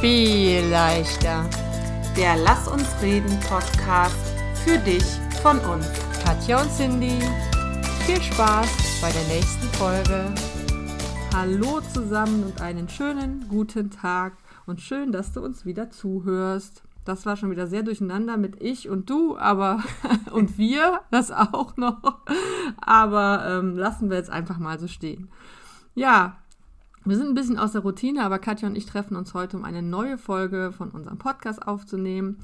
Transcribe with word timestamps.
viel 0.00 0.64
leichter. 0.68 1.44
Der 2.16 2.36
Lass 2.36 2.68
uns 2.68 2.86
reden 3.02 3.36
Podcast 3.40 4.14
für 4.64 4.78
dich 4.78 5.02
von 5.42 5.58
uns. 5.58 5.86
Katja 6.24 6.62
und 6.62 6.70
Cindy, 6.70 7.18
viel 8.06 8.22
Spaß 8.22 9.00
bei 9.02 9.10
der 9.10 9.24
nächsten 9.24 9.66
Folge. 9.76 10.32
Hallo 11.34 11.80
zusammen 11.92 12.44
und 12.44 12.60
einen 12.60 12.88
schönen 12.88 13.48
guten 13.48 13.90
Tag 13.90 14.34
und 14.66 14.80
schön, 14.80 15.10
dass 15.10 15.32
du 15.32 15.40
uns 15.40 15.66
wieder 15.66 15.90
zuhörst. 15.90 16.84
Das 17.04 17.26
war 17.26 17.36
schon 17.36 17.50
wieder 17.50 17.66
sehr 17.66 17.82
durcheinander 17.82 18.36
mit 18.36 18.62
ich 18.62 18.88
und 18.88 19.10
du, 19.10 19.36
aber 19.36 19.82
und 20.32 20.58
wir, 20.58 21.00
das 21.10 21.32
auch 21.32 21.76
noch. 21.76 22.20
Aber 22.80 23.44
ähm, 23.48 23.76
lassen 23.76 24.10
wir 24.10 24.16
jetzt 24.16 24.30
einfach 24.30 24.58
mal 24.58 24.78
so 24.78 24.86
stehen. 24.86 25.28
Ja, 25.96 26.36
wir 27.08 27.16
sind 27.16 27.28
ein 27.28 27.34
bisschen 27.34 27.58
aus 27.58 27.72
der 27.72 27.82
Routine, 27.82 28.22
aber 28.24 28.38
Katja 28.38 28.68
und 28.68 28.76
ich 28.76 28.86
treffen 28.86 29.16
uns 29.16 29.34
heute, 29.34 29.56
um 29.56 29.64
eine 29.64 29.82
neue 29.82 30.18
Folge 30.18 30.72
von 30.76 30.90
unserem 30.90 31.18
Podcast 31.18 31.66
aufzunehmen. 31.66 32.38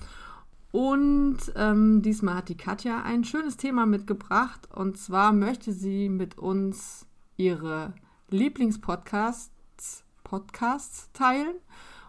Und 0.72 1.38
ähm, 1.54 2.02
diesmal 2.02 2.34
hat 2.34 2.48
die 2.48 2.56
Katja 2.56 3.02
ein 3.02 3.24
schönes 3.24 3.56
Thema 3.56 3.86
mitgebracht. 3.86 4.68
Und 4.74 4.98
zwar 4.98 5.32
möchte 5.32 5.72
sie 5.72 6.08
mit 6.08 6.36
uns 6.38 7.06
ihre 7.36 7.92
Lieblingspodcasts 8.30 10.02
Podcasts 10.24 11.10
teilen 11.12 11.54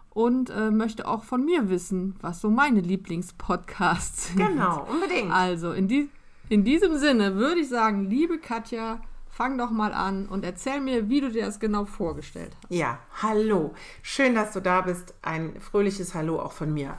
und 0.09 0.49
äh, 0.49 0.71
möchte 0.71 1.07
auch 1.07 1.23
von 1.23 1.45
mir 1.45 1.69
wissen, 1.69 2.15
was 2.21 2.41
so 2.41 2.49
meine 2.49 2.79
Lieblingspodcasts 2.79 4.29
sind. 4.29 4.37
Genau, 4.37 4.87
unbedingt. 4.89 5.31
Also 5.31 5.73
in, 5.73 5.87
die, 5.87 6.09
in 6.49 6.63
diesem 6.63 6.97
Sinne 6.97 7.35
würde 7.35 7.61
ich 7.61 7.69
sagen, 7.69 8.09
liebe 8.09 8.39
Katja, 8.39 9.01
fang 9.35 9.57
doch 9.57 9.69
mal 9.69 9.93
an 9.93 10.27
und 10.27 10.45
erzähl 10.45 10.79
mir, 10.79 11.09
wie 11.09 11.19
du 11.19 11.29
dir 11.29 11.45
das 11.45 11.59
genau 11.59 11.83
vorgestellt 11.83 12.55
hast. 12.55 12.71
Ja, 12.71 12.99
hallo. 13.21 13.73
Schön, 14.01 14.33
dass 14.33 14.53
du 14.53 14.61
da 14.61 14.79
bist. 14.79 15.13
Ein 15.21 15.59
fröhliches 15.59 16.15
Hallo 16.15 16.39
auch 16.39 16.53
von 16.53 16.73
mir. 16.73 16.97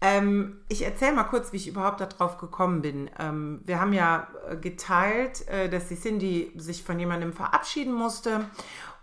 Ähm, 0.00 0.56
ich 0.68 0.82
erzähle 0.82 1.12
mal 1.12 1.24
kurz, 1.24 1.52
wie 1.52 1.58
ich 1.58 1.68
überhaupt 1.68 2.00
darauf 2.00 2.38
gekommen 2.38 2.82
bin. 2.82 3.08
Ähm, 3.20 3.60
wir 3.66 3.80
haben 3.80 3.92
ja 3.92 4.26
äh, 4.48 4.56
geteilt, 4.56 5.46
äh, 5.46 5.68
dass 5.68 5.86
die 5.86 5.96
Cindy 5.96 6.52
sich 6.56 6.82
von 6.82 6.98
jemandem 6.98 7.32
verabschieden 7.32 7.92
musste 7.92 8.46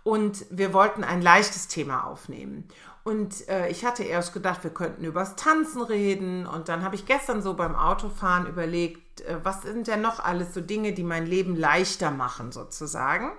und 0.02 0.44
wir 0.50 0.74
wollten 0.74 1.04
ein 1.04 1.22
leichtes 1.22 1.68
Thema 1.68 2.04
aufnehmen. 2.04 2.68
Und 3.08 3.48
äh, 3.48 3.68
ich 3.68 3.86
hatte 3.86 4.02
erst 4.02 4.34
gedacht, 4.34 4.64
wir 4.64 4.70
könnten 4.70 5.02
übers 5.02 5.34
Tanzen 5.34 5.80
reden. 5.80 6.46
Und 6.46 6.68
dann 6.68 6.82
habe 6.82 6.94
ich 6.94 7.06
gestern 7.06 7.40
so 7.40 7.54
beim 7.54 7.74
Autofahren 7.74 8.46
überlegt, 8.46 9.22
äh, 9.22 9.38
was 9.42 9.62
sind 9.62 9.86
denn 9.86 10.02
noch 10.02 10.20
alles 10.22 10.52
so 10.52 10.60
Dinge, 10.60 10.92
die 10.92 11.04
mein 11.04 11.24
Leben 11.24 11.56
leichter 11.56 12.10
machen, 12.10 12.52
sozusagen. 12.52 13.30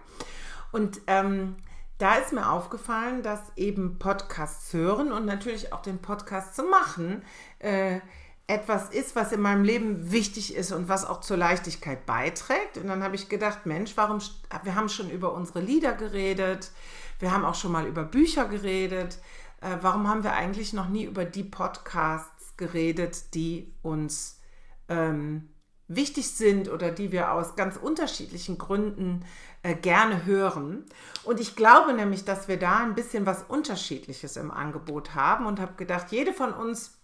Und 0.71 1.01
ähm, 1.05 1.55
da 1.99 2.15
ist 2.15 2.33
mir 2.33 2.49
aufgefallen, 2.49 3.21
dass 3.21 3.41
eben 3.57 3.99
Podcasts 3.99 4.73
hören 4.73 5.11
und 5.11 5.27
natürlich 5.27 5.71
auch 5.71 5.83
den 5.83 5.99
Podcast 5.99 6.55
zu 6.55 6.63
machen 6.63 7.21
äh, 7.59 7.99
etwas 8.47 8.89
ist, 8.89 9.15
was 9.15 9.31
in 9.31 9.41
meinem 9.41 9.63
Leben 9.63 10.11
wichtig 10.11 10.55
ist 10.55 10.71
und 10.71 10.89
was 10.89 11.05
auch 11.05 11.21
zur 11.21 11.37
Leichtigkeit 11.37 12.07
beiträgt. 12.07 12.77
Und 12.77 12.87
dann 12.87 13.03
habe 13.03 13.15
ich 13.15 13.29
gedacht, 13.29 13.67
Mensch, 13.67 13.91
warum, 13.97 14.17
wir 14.63 14.73
haben 14.73 14.89
schon 14.89 15.11
über 15.11 15.31
unsere 15.31 15.61
Lieder 15.61 15.93
geredet, 15.93 16.71
wir 17.19 17.31
haben 17.31 17.45
auch 17.45 17.53
schon 17.53 17.71
mal 17.71 17.85
über 17.85 18.03
Bücher 18.03 18.45
geredet 18.45 19.19
äh, 19.61 19.77
warum 19.81 20.07
haben 20.07 20.23
wir 20.23 20.33
eigentlich 20.33 20.73
noch 20.73 20.89
nie 20.89 21.05
über 21.05 21.25
die 21.25 21.43
Podcasts 21.43 22.55
geredet, 22.57 23.33
die 23.33 23.73
uns 23.81 24.39
ähm, 24.87 25.49
wichtig 25.87 26.31
sind 26.31 26.69
oder 26.69 26.91
die 26.91 27.11
wir 27.11 27.31
aus 27.33 27.55
ganz 27.55 27.75
unterschiedlichen 27.77 28.57
Gründen 28.57 29.25
äh, 29.63 29.75
gerne 29.75 30.25
hören. 30.25 30.85
Und 31.23 31.39
ich 31.39 31.55
glaube 31.55 31.93
nämlich, 31.93 32.25
dass 32.25 32.47
wir 32.47 32.57
da 32.57 32.77
ein 32.77 32.95
bisschen 32.95 33.25
was 33.25 33.43
Unterschiedliches 33.43 34.37
im 34.37 34.51
Angebot 34.51 35.15
haben 35.15 35.45
und 35.45 35.59
habe 35.59 35.73
gedacht, 35.73 36.11
jede 36.11 36.31
von 36.31 36.53
uns 36.53 36.97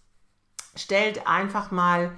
stellt 0.76 1.26
einfach 1.26 1.70
mal 1.70 2.12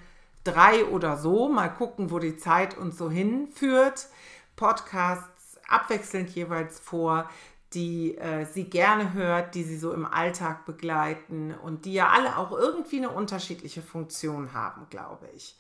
drei 0.45 0.85
oder 0.85 1.17
so, 1.17 1.49
mal 1.49 1.69
gucken, 1.69 2.11
wo 2.11 2.19
die 2.19 2.37
Zeit 2.37 2.77
uns 2.77 2.99
so 2.99 3.11
hinführt, 3.11 4.09
Podcasts 4.57 5.59
abwechselnd 5.69 6.31
jeweils 6.31 6.79
vor, 6.79 7.29
die 7.75 8.17
äh, 8.17 8.47
sie 8.47 8.65
gerne 8.65 9.13
hört, 9.13 9.55
die 9.55 9.63
sie 9.63 9.77
so 9.77 9.93
im 9.93 10.07
Alltag 10.07 10.65
begleiten 10.65 11.55
und 11.55 11.85
die 11.85 11.93
ja 11.93 12.09
alle 12.09 12.39
auch 12.39 12.53
irgendwie 12.53 12.99
eine 12.99 13.11
unterschiedliche 13.11 13.83
Funktion 13.83 14.55
haben, 14.55 14.87
glaube 14.89 15.29
ich. 15.37 15.57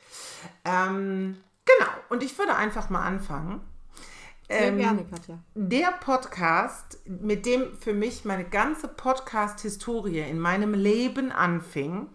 Ähm, 0.65 1.37
genau, 1.67 1.91
und 2.09 2.23
ich 2.23 2.39
würde 2.39 2.57
einfach 2.57 2.89
mal 2.89 3.03
anfangen. 3.03 3.61
Sehr 4.49 4.69
ähm, 4.69 4.79
gerne, 4.79 5.05
Katja. 5.05 5.39
Der 5.55 5.93
Podcast, 6.01 6.99
mit 7.07 7.45
dem 7.45 7.77
für 7.77 7.93
mich 7.93 8.25
meine 8.25 8.45
ganze 8.45 8.89
Podcast-Historie 8.89 10.21
in 10.21 10.41
meinem 10.41 10.73
Leben 10.73 11.31
anfing 11.31 12.09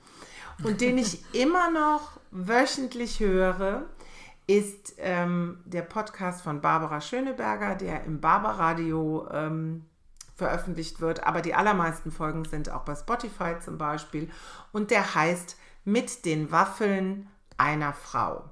und 0.64 0.82
den 0.82 0.98
ich 0.98 1.24
immer 1.36 1.70
noch 1.70 2.20
wöchentlich 2.32 3.20
höre, 3.20 3.86
ist 4.48 4.96
ähm, 4.98 5.62
der 5.66 5.84
Podcast 5.84 6.42
von 6.42 6.62
Barbara 6.62 7.00
Schöneberger, 7.02 7.76
der 7.76 8.04
im 8.04 8.20
Barbaradio 8.20 9.28
ähm, 9.32 9.86
veröffentlicht 10.36 11.00
wird. 11.00 11.24
Aber 11.24 11.42
die 11.42 11.56
allermeisten 11.56 12.12
Folgen 12.12 12.46
sind 12.46 12.70
auch 12.70 12.82
bei 12.82 12.96
Spotify 12.96 13.56
zum 13.64 13.78
Beispiel. 13.78 14.30
Und 14.72 14.92
der 14.92 15.16
heißt 15.16 15.58
Mit 15.86 16.26
den 16.26 16.52
Waffeln 16.52 17.28
einer 17.58 17.94
Frau. 17.94 18.50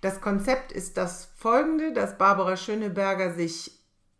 Das 0.00 0.20
Konzept 0.20 0.72
ist 0.72 0.96
das 0.96 1.30
folgende, 1.36 1.92
dass 1.92 2.18
Barbara 2.18 2.56
Schöneberger 2.56 3.32
sich 3.32 3.72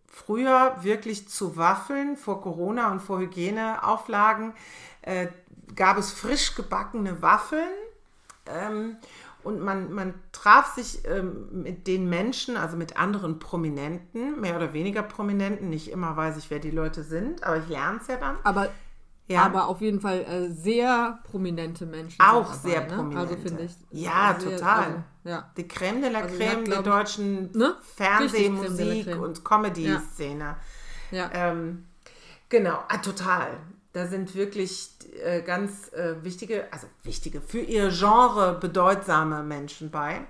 früher 0.06 0.76
wirklich 0.80 1.28
zu 1.28 1.56
Waffeln 1.56 2.16
vor 2.16 2.40
Corona 2.40 2.90
und 2.92 3.00
vor 3.00 3.18
Hygieneauflagen 3.18 4.54
äh, 5.02 5.26
gab 5.74 5.98
es 5.98 6.12
frisch 6.12 6.54
gebackene 6.54 7.20
Waffeln. 7.20 7.68
Ähm, 8.46 8.96
und 9.44 9.60
man, 9.60 9.92
man 9.92 10.14
traf 10.32 10.74
sich 10.74 11.06
ähm, 11.06 11.62
mit 11.62 11.86
den 11.86 12.08
Menschen, 12.08 12.56
also 12.56 12.76
mit 12.76 12.96
anderen 12.96 13.38
Prominenten, 13.38 14.40
mehr 14.40 14.56
oder 14.56 14.72
weniger 14.72 15.02
Prominenten. 15.02 15.68
Nicht 15.68 15.90
immer 15.90 16.16
weiß 16.16 16.36
ich, 16.38 16.50
wer 16.50 16.58
die 16.58 16.70
Leute 16.70 17.02
sind, 17.02 17.44
aber 17.44 17.58
ich 17.58 17.68
lerne 17.68 17.98
es 18.00 18.06
ja 18.06 18.16
dann. 18.16 18.36
Aber, 18.42 18.70
ja. 19.28 19.42
aber 19.42 19.68
auf 19.68 19.80
jeden 19.80 20.00
Fall 20.00 20.20
äh, 20.20 20.50
sehr 20.50 21.20
prominente 21.24 21.86
Menschen. 21.86 22.20
Auch 22.20 22.50
dabei, 22.50 22.68
sehr 22.68 22.80
ne? 22.82 22.86
prominente. 22.94 23.18
Also 23.18 23.36
finde 23.36 23.62
ich. 23.64 23.72
Ja, 23.90 24.36
sehr, 24.38 24.56
total. 24.56 24.84
Also, 24.84 25.02
ja. 25.24 25.50
Die 25.56 25.68
Creme 25.68 26.00
de 26.00 26.10
la 26.10 26.20
also 26.20 26.36
Creme 26.36 26.64
der 26.64 26.82
deutschen 26.82 27.52
ne? 27.52 27.76
Fernseh-, 27.96 28.50
Musik- 28.50 29.16
und 29.20 29.44
Comedy-Szene. 29.44 30.56
Ja. 31.10 31.18
ja. 31.18 31.30
Ähm, 31.32 31.84
genau, 32.48 32.78
ah, 32.88 32.98
total. 32.98 33.58
Da 33.94 34.08
sind 34.08 34.34
wirklich 34.34 34.90
äh, 35.22 35.40
ganz 35.40 35.92
äh, 35.92 36.22
wichtige, 36.24 36.66
also 36.72 36.88
wichtige, 37.04 37.40
für 37.40 37.60
ihr 37.60 37.90
Genre 37.90 38.58
bedeutsame 38.60 39.44
Menschen 39.44 39.90
bei. 39.90 40.20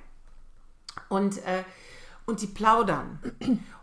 Und, 1.08 1.38
äh, 1.38 1.64
und 2.26 2.40
die 2.42 2.46
plaudern. 2.46 3.18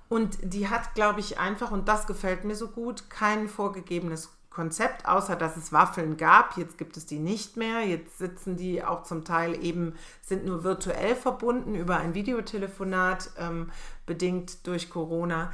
Und 0.08 0.38
die 0.44 0.68
hat, 0.68 0.94
glaube 0.94 1.22
ich, 1.22 1.40
einfach, 1.40 1.72
und 1.72 1.88
das 1.88 2.06
gefällt 2.06 2.44
mir 2.44 2.56
so 2.56 2.68
gut, 2.68 3.10
kein 3.10 3.48
vorgegebenes 3.48 4.30
Konzept, 4.52 5.08
außer 5.08 5.38
dass 5.38 5.56
es 5.56 5.72
Waffeln 5.72 6.18
gab. 6.18 6.58
Jetzt 6.58 6.78
gibt 6.78 6.98
es 6.98 7.06
die 7.06 7.20
nicht 7.20 7.56
mehr. 7.56 7.88
Jetzt 7.88 8.18
sitzen 8.20 8.58
die 8.58 8.84
auch 8.84 9.04
zum 9.04 9.24
Teil 9.24 9.64
eben, 9.64 9.96
sind 10.22 10.46
nur 10.46 10.66
virtuell 10.66 11.16
verbunden 11.16 11.74
über 11.74 11.98
ein 11.98 12.14
Videotelefonat, 12.14 13.32
ähm, 13.38 13.72
bedingt 14.06 14.68
durch 14.68 14.90
Corona. 14.90 15.54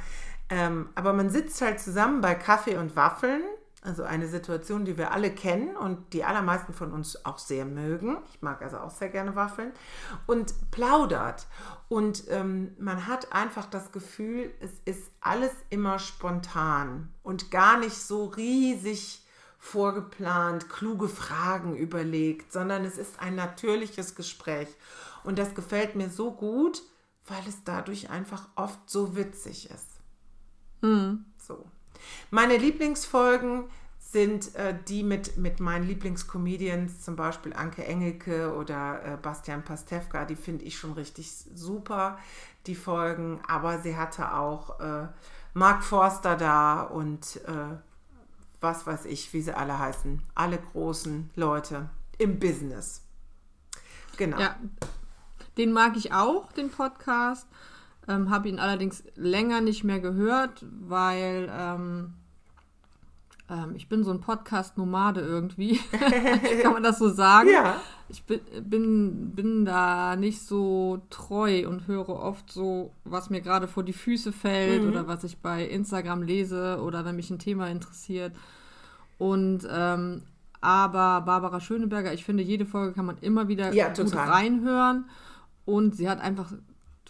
Ähm, 0.50 0.88
aber 0.96 1.12
man 1.12 1.30
sitzt 1.30 1.62
halt 1.62 1.78
zusammen 1.80 2.20
bei 2.20 2.34
Kaffee 2.34 2.76
und 2.76 2.96
Waffeln 2.96 3.42
also 3.82 4.02
eine 4.02 4.26
Situation, 4.26 4.84
die 4.84 4.98
wir 4.98 5.12
alle 5.12 5.30
kennen 5.30 5.76
und 5.76 6.12
die 6.12 6.24
allermeisten 6.24 6.74
von 6.74 6.92
uns 6.92 7.24
auch 7.24 7.38
sehr 7.38 7.64
mögen. 7.64 8.18
Ich 8.32 8.42
mag 8.42 8.60
also 8.60 8.78
auch 8.78 8.90
sehr 8.90 9.08
gerne 9.08 9.36
Waffeln. 9.36 9.72
Und 10.26 10.70
plaudert. 10.72 11.46
Und 11.88 12.24
ähm, 12.28 12.74
man 12.78 13.06
hat 13.06 13.32
einfach 13.32 13.66
das 13.66 13.92
Gefühl, 13.92 14.52
es 14.60 14.72
ist 14.84 15.12
alles 15.20 15.52
immer 15.70 16.00
spontan 16.00 17.08
und 17.22 17.50
gar 17.52 17.78
nicht 17.78 17.96
so 17.96 18.26
riesig 18.26 19.24
vorgeplant, 19.58 20.68
kluge 20.68 21.08
Fragen 21.08 21.76
überlegt, 21.76 22.52
sondern 22.52 22.84
es 22.84 22.98
ist 22.98 23.20
ein 23.20 23.36
natürliches 23.36 24.14
Gespräch. 24.14 24.68
Und 25.24 25.38
das 25.38 25.54
gefällt 25.54 25.94
mir 25.94 26.10
so 26.10 26.32
gut, 26.32 26.82
weil 27.26 27.42
es 27.46 27.62
dadurch 27.64 28.10
einfach 28.10 28.48
oft 28.56 28.88
so 28.88 29.14
witzig 29.14 29.70
ist. 29.70 29.86
Mhm. 30.80 31.24
Meine 32.30 32.56
Lieblingsfolgen 32.56 33.64
sind 33.98 34.54
äh, 34.54 34.74
die 34.88 35.02
mit, 35.02 35.36
mit 35.36 35.60
meinen 35.60 35.86
Lieblingscomedians, 35.86 37.02
zum 37.02 37.14
Beispiel 37.16 37.52
Anke 37.52 37.84
Engelke 37.84 38.54
oder 38.54 39.04
äh, 39.04 39.16
Bastian 39.20 39.62
Pastewka, 39.62 40.24
die 40.24 40.36
finde 40.36 40.64
ich 40.64 40.78
schon 40.78 40.92
richtig 40.92 41.30
super, 41.54 42.18
die 42.66 42.74
Folgen. 42.74 43.40
Aber 43.46 43.80
sie 43.80 43.96
hatte 43.96 44.32
auch 44.34 44.80
äh, 44.80 45.08
Mark 45.52 45.84
Forster 45.84 46.36
da 46.36 46.82
und 46.82 47.36
äh, 47.46 47.76
was 48.60 48.86
weiß 48.86 49.04
ich, 49.04 49.32
wie 49.34 49.42
sie 49.42 49.56
alle 49.56 49.78
heißen. 49.78 50.22
Alle 50.34 50.58
großen 50.58 51.30
Leute 51.36 51.90
im 52.16 52.38
Business. 52.38 53.02
Genau. 54.16 54.38
Ja, 54.38 54.56
den 55.58 55.72
mag 55.72 55.96
ich 55.96 56.12
auch, 56.12 56.50
den 56.52 56.70
Podcast. 56.70 57.46
Ähm, 58.08 58.30
Habe 58.30 58.48
ihn 58.48 58.58
allerdings 58.58 59.04
länger 59.16 59.60
nicht 59.60 59.84
mehr 59.84 60.00
gehört, 60.00 60.64
weil 60.80 61.50
ähm, 61.52 62.14
ähm, 63.50 63.74
ich 63.76 63.88
bin 63.88 64.04
so 64.04 64.10
ein 64.10 64.20
Podcast-Nomade 64.20 65.20
irgendwie. 65.20 65.80
Kann 66.62 66.72
man 66.72 66.82
das 66.82 66.98
so 66.98 67.08
sagen? 67.08 67.50
Ja. 67.50 67.80
Ich 68.08 68.24
bin, 68.24 68.40
bin, 68.62 69.30
bin 69.34 69.64
da 69.64 70.16
nicht 70.16 70.42
so 70.42 71.02
treu 71.10 71.68
und 71.68 71.86
höre 71.86 72.08
oft 72.08 72.50
so, 72.50 72.92
was 73.04 73.28
mir 73.28 73.40
gerade 73.40 73.68
vor 73.68 73.82
die 73.82 73.92
Füße 73.92 74.32
fällt 74.32 74.82
mhm. 74.82 74.88
oder 74.88 75.06
was 75.06 75.24
ich 75.24 75.38
bei 75.38 75.64
Instagram 75.64 76.22
lese 76.22 76.80
oder 76.82 77.04
wenn 77.04 77.16
mich 77.16 77.30
ein 77.30 77.38
Thema 77.38 77.68
interessiert. 77.68 78.34
Und 79.18 79.66
ähm, 79.70 80.22
aber 80.60 81.20
Barbara 81.20 81.60
Schöneberger, 81.60 82.12
ich 82.12 82.24
finde, 82.24 82.42
jede 82.42 82.66
Folge 82.66 82.92
kann 82.92 83.06
man 83.06 83.18
immer 83.18 83.48
wieder 83.48 83.72
ja, 83.72 83.88
gut 83.92 84.14
reinhören. 84.14 85.04
Und 85.64 85.94
sie 85.94 86.08
hat 86.08 86.20
einfach, 86.20 86.52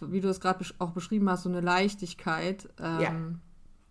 wie 0.01 0.21
du 0.21 0.29
es 0.29 0.39
gerade 0.39 0.65
auch 0.79 0.91
beschrieben 0.91 1.29
hast, 1.29 1.43
so 1.43 1.49
eine 1.49 1.61
Leichtigkeit. 1.61 2.69
Ähm, 2.79 2.99
ja 2.99 3.15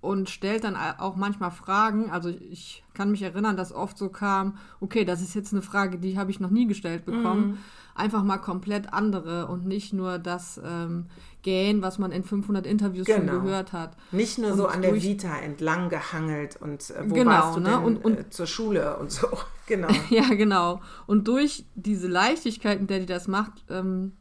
und 0.01 0.31
stellt 0.31 0.65
dann 0.65 0.77
auch 0.77 1.17
manchmal 1.17 1.51
Fragen. 1.51 2.11
Also 2.11 2.29
ich 2.29 2.85
kann 2.95 3.11
mich 3.11 3.23
erinnern, 3.23 3.57
dass 3.57 3.73
oft 3.73 3.99
so 3.99 4.09
kam, 4.09 4.57
okay, 4.81 5.05
das 5.05 5.21
ist 5.21 5.35
jetzt 5.35 5.53
eine 5.53 5.63
Frage, 5.63 5.99
die 5.99 6.19
habe 6.19 6.31
ich 6.31 6.39
noch 6.39 6.51
nie 6.51 6.67
gestellt 6.67 7.05
bekommen. 7.05 7.47
Mhm. 7.47 7.59
Einfach 7.97 8.23
mal 8.23 8.39
komplett 8.39 8.93
andere 8.93 9.49
und 9.49 9.67
nicht 9.67 9.93
nur 9.93 10.21
das 10.21 10.61
ähm, 10.65 11.07
Gähn, 11.43 11.83
was 11.83 11.99
man 11.99 12.13
in 12.13 12.23
500 12.23 12.65
Interviews 12.65 13.07
genau. 13.07 13.33
schon 13.33 13.43
gehört 13.43 13.73
hat. 13.73 13.97
Nicht 14.13 14.39
nur 14.39 14.53
und 14.53 14.57
so 14.57 14.67
an 14.69 14.83
der 14.83 14.95
Vita 14.95 15.37
entlang 15.37 15.89
gehangelt 15.89 16.57
und 16.63 16.91
äh, 16.91 17.03
wo 17.11 17.15
genau, 17.15 17.31
warst 17.31 17.57
du 17.57 17.61
ne? 17.61 17.71
denn, 17.71 17.79
und, 17.85 18.05
und, 18.05 18.19
äh, 18.21 18.31
zur 18.31 18.47
Schule 18.47 18.97
und 18.99 19.11
so. 19.11 19.27
Genau. 19.69 19.89
ja, 20.09 20.27
genau. 20.31 20.81
Und 21.07 21.29
durch 21.29 21.67
diese 21.75 22.09
Leichtigkeit, 22.09 22.81
in 22.81 22.87
der 22.87 23.01
die 23.01 23.05
das 23.05 23.29
macht, 23.29 23.67
ähm, 23.69 24.13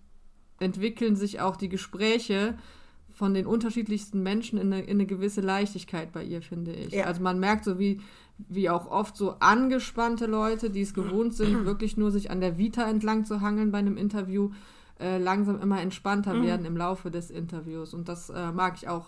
entwickeln 0.59 1.15
sich 1.15 1.39
auch 1.39 1.55
die 1.55 1.69
Gespräche, 1.69 2.55
von 3.17 3.33
den 3.33 3.47
unterschiedlichsten 3.47 4.21
Menschen 4.21 4.59
in 4.59 4.71
eine, 4.71 4.83
in 4.83 4.97
eine 4.97 5.07
gewisse 5.07 5.41
Leichtigkeit 5.41 6.11
bei 6.11 6.23
ihr, 6.23 6.43
finde 6.43 6.71
ich. 6.71 6.93
Ja. 6.93 7.05
Also 7.05 7.23
man 7.23 7.39
merkt 7.39 7.65
so, 7.65 7.79
wie, 7.79 7.99
wie 8.37 8.69
auch 8.69 8.85
oft 8.91 9.17
so 9.17 9.37
angespannte 9.39 10.27
Leute, 10.27 10.69
die 10.69 10.81
es 10.81 10.93
gewohnt 10.93 11.33
sind, 11.33 11.65
wirklich 11.65 11.97
nur 11.97 12.11
sich 12.11 12.29
an 12.29 12.41
der 12.41 12.59
Vita 12.59 12.87
entlang 12.87 13.25
zu 13.25 13.41
hangeln 13.41 13.71
bei 13.71 13.79
einem 13.79 13.97
Interview, 13.97 14.51
äh, 14.99 15.17
langsam 15.17 15.59
immer 15.59 15.81
entspannter 15.81 16.35
mhm. 16.35 16.43
werden 16.43 16.65
im 16.67 16.77
Laufe 16.77 17.09
des 17.09 17.31
Interviews. 17.31 17.95
Und 17.95 18.07
das 18.07 18.29
äh, 18.29 18.51
mag 18.51 18.75
ich 18.77 18.87
auch, 18.87 19.07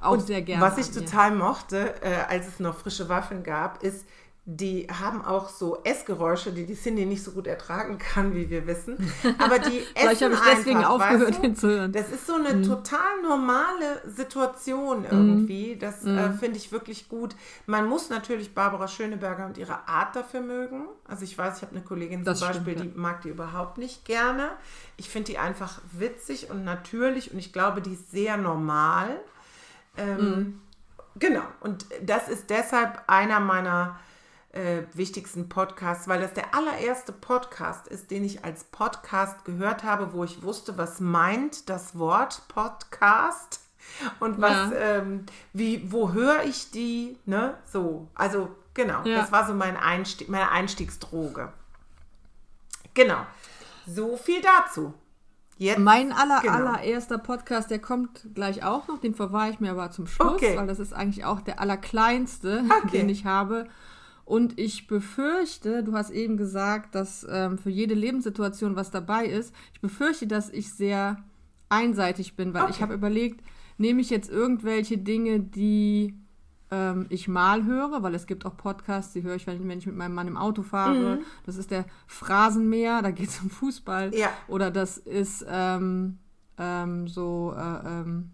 auch 0.00 0.14
Und 0.14 0.22
sehr 0.22 0.42
gerne. 0.42 0.60
Was 0.60 0.76
ich 0.76 0.90
total 0.90 1.32
mochte, 1.36 1.94
äh, 2.02 2.14
als 2.28 2.48
es 2.48 2.58
noch 2.58 2.74
frische 2.74 3.08
Waffeln 3.08 3.44
gab, 3.44 3.84
ist, 3.84 4.04
die 4.50 4.86
haben 4.86 5.22
auch 5.22 5.50
so 5.50 5.82
Essgeräusche, 5.84 6.52
die 6.52 6.64
die 6.64 6.74
Cindy 6.74 7.04
nicht 7.04 7.22
so 7.22 7.32
gut 7.32 7.46
ertragen 7.46 7.98
kann, 7.98 8.34
wie 8.34 8.48
wir 8.48 8.66
wissen. 8.66 8.96
Aber 9.38 9.58
die 9.58 9.82
essen 9.94 10.24
habe 10.24 10.34
ich 10.34 10.40
deswegen 10.40 10.78
einfach, 10.78 10.90
aufgehört, 10.90 11.28
weißt 11.28 11.38
du? 11.38 11.42
hinzuhören. 11.42 11.92
Das 11.92 12.10
ist 12.10 12.26
so 12.26 12.36
eine 12.36 12.54
mhm. 12.54 12.62
total 12.62 13.20
normale 13.22 14.00
Situation 14.06 15.04
irgendwie. 15.04 15.74
Mhm. 15.74 15.78
Das 15.80 16.02
äh, 16.02 16.08
mhm. 16.08 16.18
äh, 16.18 16.32
finde 16.32 16.56
ich 16.56 16.72
wirklich 16.72 17.10
gut. 17.10 17.36
Man 17.66 17.86
muss 17.86 18.08
natürlich 18.08 18.54
Barbara 18.54 18.88
Schöneberger 18.88 19.44
und 19.44 19.58
ihre 19.58 19.86
Art 19.86 20.16
dafür 20.16 20.40
mögen. 20.40 20.86
Also 21.06 21.24
ich 21.24 21.36
weiß, 21.36 21.58
ich 21.58 21.62
habe 21.64 21.72
eine 21.72 21.84
Kollegin 21.84 22.24
das 22.24 22.38
zum 22.38 22.48
Beispiel, 22.48 22.72
stimmt, 22.72 22.86
ja. 22.86 22.92
die 22.94 22.98
mag 22.98 23.20
die 23.20 23.28
überhaupt 23.28 23.76
nicht 23.76 24.06
gerne. 24.06 24.52
Ich 24.96 25.10
finde 25.10 25.32
die 25.32 25.36
einfach 25.36 25.82
witzig 25.92 26.48
und 26.48 26.64
natürlich 26.64 27.34
und 27.34 27.38
ich 27.38 27.52
glaube, 27.52 27.82
die 27.82 27.92
ist 27.92 28.10
sehr 28.12 28.38
normal. 28.38 29.20
Ähm, 29.98 30.16
mhm. 30.16 30.60
Genau. 31.16 31.44
Und 31.60 31.84
das 32.00 32.30
ist 32.30 32.48
deshalb 32.48 33.02
einer 33.08 33.40
meiner 33.40 33.98
äh, 34.52 34.82
wichtigsten 34.94 35.48
Podcasts, 35.48 36.08
weil 36.08 36.20
das 36.20 36.32
der 36.32 36.54
allererste 36.54 37.12
Podcast 37.12 37.86
ist, 37.88 38.10
den 38.10 38.24
ich 38.24 38.44
als 38.44 38.64
Podcast 38.64 39.44
gehört 39.44 39.84
habe, 39.84 40.12
wo 40.12 40.24
ich 40.24 40.42
wusste, 40.42 40.78
was 40.78 41.00
meint 41.00 41.68
das 41.68 41.98
Wort 41.98 42.42
Podcast 42.48 43.60
und 44.20 44.40
was, 44.40 44.72
ja. 44.72 44.72
ähm, 44.76 45.26
wie, 45.52 45.90
wo 45.92 46.12
höre 46.12 46.44
ich 46.44 46.70
die, 46.70 47.18
ne? 47.26 47.54
So, 47.70 48.08
also 48.14 48.48
genau, 48.74 49.04
ja. 49.04 49.18
das 49.18 49.32
war 49.32 49.46
so 49.46 49.54
mein 49.54 49.76
Einstieg, 49.76 50.28
meine 50.28 50.50
Einstiegsdroge. 50.50 51.52
Genau. 52.94 53.26
So 53.86 54.16
viel 54.16 54.42
dazu. 54.42 54.94
Jetzt, 55.58 55.80
mein 55.80 56.12
aller, 56.12 56.40
genau. 56.40 56.54
allererster 56.54 57.18
Podcast, 57.18 57.70
der 57.70 57.80
kommt 57.80 58.26
gleich 58.34 58.62
auch 58.62 58.86
noch, 58.86 58.98
den 58.98 59.14
verwahre 59.14 59.50
ich 59.50 59.58
mir 59.58 59.72
aber 59.72 59.90
zum 59.90 60.06
Schluss, 60.06 60.34
okay. 60.34 60.56
weil 60.56 60.68
das 60.68 60.78
ist 60.78 60.92
eigentlich 60.92 61.24
auch 61.24 61.40
der 61.40 61.60
allerkleinste, 61.60 62.64
okay. 62.84 62.98
den 62.98 63.08
ich 63.08 63.24
habe. 63.24 63.66
Und 64.28 64.58
ich 64.58 64.86
befürchte, 64.86 65.82
du 65.82 65.94
hast 65.94 66.10
eben 66.10 66.36
gesagt, 66.36 66.94
dass 66.94 67.26
ähm, 67.30 67.56
für 67.56 67.70
jede 67.70 67.94
Lebenssituation 67.94 68.76
was 68.76 68.90
dabei 68.90 69.24
ist. 69.24 69.54
Ich 69.72 69.80
befürchte, 69.80 70.26
dass 70.26 70.50
ich 70.50 70.70
sehr 70.70 71.24
einseitig 71.70 72.36
bin, 72.36 72.52
weil 72.52 72.64
okay. 72.64 72.72
ich 72.72 72.82
habe 72.82 72.92
überlegt, 72.92 73.42
nehme 73.78 74.02
ich 74.02 74.10
jetzt 74.10 74.28
irgendwelche 74.30 74.98
Dinge, 74.98 75.40
die 75.40 76.14
ähm, 76.70 77.06
ich 77.08 77.26
mal 77.26 77.64
höre, 77.64 78.02
weil 78.02 78.14
es 78.14 78.26
gibt 78.26 78.44
auch 78.44 78.58
Podcasts, 78.58 79.14
die 79.14 79.22
höre 79.22 79.36
ich, 79.36 79.46
wenn, 79.46 79.70
ich 79.70 79.86
mit 79.86 79.96
meinem 79.96 80.14
Mann 80.14 80.28
im 80.28 80.36
Auto 80.36 80.62
fahre. 80.62 81.16
Mhm. 81.16 81.24
Das 81.46 81.56
ist 81.56 81.70
der 81.70 81.86
Phrasenmäher, 82.06 83.00
da 83.00 83.12
geht 83.12 83.30
es 83.30 83.40
um 83.40 83.48
Fußball. 83.48 84.14
Ja. 84.14 84.28
Oder 84.46 84.70
das 84.70 84.98
ist 84.98 85.42
ähm, 85.48 86.18
ähm 86.58 87.08
so, 87.08 87.54
äh, 87.56 87.60
ähm, 87.60 88.30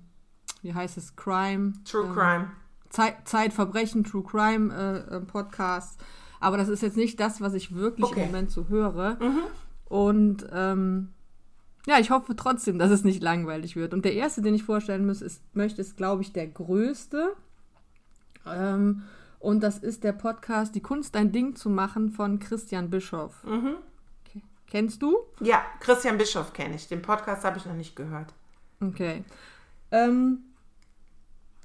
wie 0.60 0.74
heißt 0.74 0.96
es, 0.96 1.14
Crime. 1.14 1.74
True 1.84 2.06
ähm, 2.06 2.14
Crime 2.14 2.46
Zeit, 2.94 3.28
Zeitverbrechen, 3.28 4.04
True 4.04 4.22
Crime 4.22 4.72
äh, 4.72 5.16
äh, 5.16 5.20
Podcasts. 5.20 5.98
Aber 6.40 6.56
das 6.56 6.68
ist 6.68 6.82
jetzt 6.82 6.96
nicht 6.96 7.18
das, 7.20 7.40
was 7.40 7.54
ich 7.54 7.74
wirklich 7.74 8.06
okay. 8.06 8.20
im 8.20 8.26
Moment 8.26 8.50
so 8.50 8.68
höre. 8.68 9.16
Mhm. 9.20 9.42
Und 9.86 10.46
ähm, 10.52 11.08
ja, 11.86 11.98
ich 11.98 12.10
hoffe 12.10 12.36
trotzdem, 12.36 12.78
dass 12.78 12.90
es 12.90 13.04
nicht 13.04 13.22
langweilig 13.22 13.76
wird. 13.76 13.92
Und 13.92 14.04
der 14.04 14.14
erste, 14.14 14.42
den 14.42 14.54
ich 14.54 14.62
vorstellen 14.62 15.06
muss, 15.06 15.22
ist, 15.22 15.42
möchte, 15.54 15.80
ist, 15.80 15.96
glaube 15.96 16.22
ich, 16.22 16.32
der 16.32 16.46
größte. 16.46 17.34
Ähm, 18.46 19.02
und 19.38 19.62
das 19.62 19.78
ist 19.78 20.04
der 20.04 20.12
Podcast 20.12 20.74
Die 20.74 20.80
Kunst, 20.80 21.16
ein 21.16 21.32
Ding 21.32 21.56
zu 21.56 21.68
machen 21.68 22.10
von 22.10 22.38
Christian 22.38 22.90
Bischoff. 22.90 23.42
Mhm. 23.44 23.74
Okay. 24.26 24.42
Kennst 24.68 25.02
du? 25.02 25.18
Ja, 25.40 25.62
Christian 25.80 26.16
Bischoff 26.16 26.52
kenne 26.52 26.76
ich. 26.76 26.88
Den 26.88 27.02
Podcast 27.02 27.44
habe 27.44 27.58
ich 27.58 27.66
noch 27.66 27.74
nicht 27.74 27.96
gehört. 27.96 28.32
Okay. 28.80 29.24
Ähm, 29.90 30.38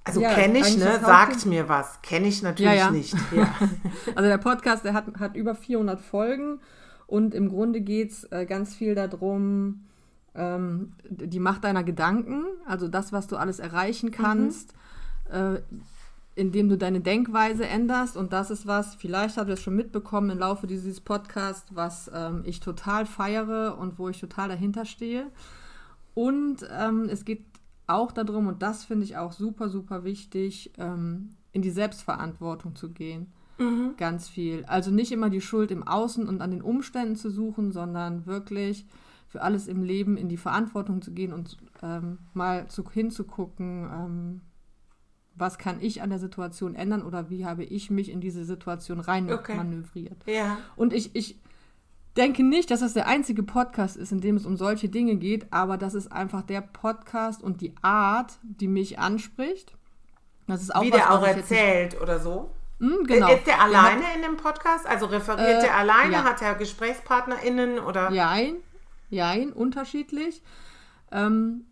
also 0.03 0.21
ja, 0.21 0.33
kenne 0.33 0.59
ich, 0.59 0.77
ne? 0.77 0.99
Sagt 1.01 1.45
mir 1.45 1.69
was. 1.69 2.01
Kenne 2.01 2.27
ich 2.27 2.41
natürlich 2.41 2.73
ja, 2.73 2.85
ja. 2.85 2.91
nicht. 2.91 3.15
also 4.15 4.29
der 4.29 4.37
Podcast, 4.37 4.85
der 4.85 4.93
hat, 4.93 5.05
hat 5.19 5.35
über 5.35 5.55
400 5.55 5.99
Folgen 5.99 6.59
und 7.07 7.33
im 7.33 7.49
Grunde 7.49 7.81
geht 7.81 8.11
es 8.11 8.23
äh, 8.31 8.45
ganz 8.45 8.75
viel 8.75 8.95
darum, 8.95 9.85
ähm, 10.35 10.93
die 11.09 11.39
Macht 11.39 11.63
deiner 11.63 11.83
Gedanken, 11.83 12.45
also 12.65 12.87
das, 12.87 13.11
was 13.11 13.27
du 13.27 13.35
alles 13.35 13.59
erreichen 13.59 14.07
mhm. 14.07 14.11
kannst, 14.11 14.73
mhm. 15.29 15.55
äh, 15.55 15.61
indem 16.35 16.69
du 16.69 16.77
deine 16.77 17.01
Denkweise 17.01 17.67
änderst. 17.67 18.15
Und 18.15 18.31
das 18.31 18.51
ist 18.51 18.65
was, 18.65 18.95
vielleicht 18.95 19.37
habt 19.37 19.49
ihr 19.49 19.55
es 19.55 19.61
schon 19.61 19.75
mitbekommen 19.75 20.29
im 20.29 20.39
Laufe 20.39 20.67
dieses 20.67 21.01
Podcasts, 21.01 21.75
was 21.75 22.09
ähm, 22.13 22.43
ich 22.45 22.59
total 22.59 23.05
feiere 23.05 23.77
und 23.77 23.99
wo 23.99 24.07
ich 24.07 24.19
total 24.19 24.47
dahinter 24.47 24.85
stehe. 24.85 25.27
Und 26.13 26.67
ähm, 26.71 27.09
es 27.09 27.25
geht 27.25 27.48
auch 27.89 28.11
darum, 28.11 28.47
und 28.47 28.61
das 28.61 28.85
finde 28.85 29.05
ich 29.05 29.17
auch 29.17 29.31
super, 29.31 29.69
super 29.69 30.03
wichtig, 30.03 30.71
ähm, 30.77 31.31
in 31.51 31.61
die 31.61 31.71
Selbstverantwortung 31.71 32.75
zu 32.75 32.91
gehen. 32.91 33.33
Mhm. 33.57 33.95
Ganz 33.97 34.29
viel. 34.29 34.63
Also 34.65 34.91
nicht 34.91 35.11
immer 35.11 35.29
die 35.29 35.41
Schuld 35.41 35.71
im 35.71 35.87
Außen 35.87 36.27
und 36.27 36.41
an 36.41 36.51
den 36.51 36.61
Umständen 36.61 37.15
zu 37.15 37.29
suchen, 37.29 37.71
sondern 37.71 38.25
wirklich 38.25 38.85
für 39.27 39.41
alles 39.41 39.67
im 39.67 39.83
Leben 39.83 40.17
in 40.17 40.29
die 40.29 40.37
Verantwortung 40.37 41.01
zu 41.01 41.11
gehen 41.11 41.33
und 41.33 41.57
ähm, 41.83 42.19
mal 42.33 42.67
zu, 42.67 42.89
hinzugucken, 42.89 43.89
ähm, 43.91 44.41
was 45.35 45.57
kann 45.57 45.81
ich 45.81 46.01
an 46.01 46.09
der 46.09 46.19
Situation 46.19 46.75
ändern 46.75 47.03
oder 47.03 47.29
wie 47.29 47.45
habe 47.45 47.63
ich 47.63 47.91
mich 47.91 48.09
in 48.09 48.21
diese 48.21 48.43
Situation 48.43 48.99
rein 48.99 49.31
okay. 49.31 49.55
manövriert. 49.55 50.23
Ja. 50.25 50.57
Und 50.75 50.93
ich, 50.93 51.15
ich 51.15 51.39
denke 52.17 52.43
nicht, 52.43 52.71
dass 52.71 52.81
das 52.81 52.93
der 52.93 53.07
einzige 53.07 53.43
Podcast 53.43 53.97
ist, 53.97 54.11
in 54.11 54.21
dem 54.21 54.35
es 54.35 54.45
um 54.45 54.57
solche 54.57 54.89
Dinge 54.89 55.15
geht, 55.15 55.51
aber 55.51 55.77
das 55.77 55.93
ist 55.93 56.11
einfach 56.11 56.41
der 56.41 56.61
Podcast 56.61 57.41
und 57.41 57.61
die 57.61 57.73
Art, 57.81 58.39
die 58.43 58.67
mich 58.67 58.99
anspricht. 58.99 59.73
Das 60.47 60.61
ist 60.61 60.75
auch 60.75 60.83
Wie 60.83 60.91
was, 60.91 60.99
der 60.99 61.13
auch 61.13 61.25
erzählt 61.25 62.01
oder 62.01 62.19
so. 62.19 62.49
Hm, 62.79 63.03
genau. 63.05 63.31
Ist 63.33 63.45
der 63.45 63.61
alleine 63.61 64.03
hat, 64.03 64.15
in 64.15 64.21
dem 64.21 64.37
Podcast? 64.37 64.87
Also 64.87 65.05
referiert 65.05 65.59
äh, 65.59 65.61
der 65.61 65.75
alleine? 65.75 66.13
Ja. 66.13 66.23
Hat 66.23 66.41
er 66.41 66.55
GesprächspartnerInnen 66.55 67.79
oder? 67.79 68.09
Jein, 68.11 68.55
jein, 69.09 69.51
unterschiedlich. 69.51 70.41
Ähm, 71.11 71.65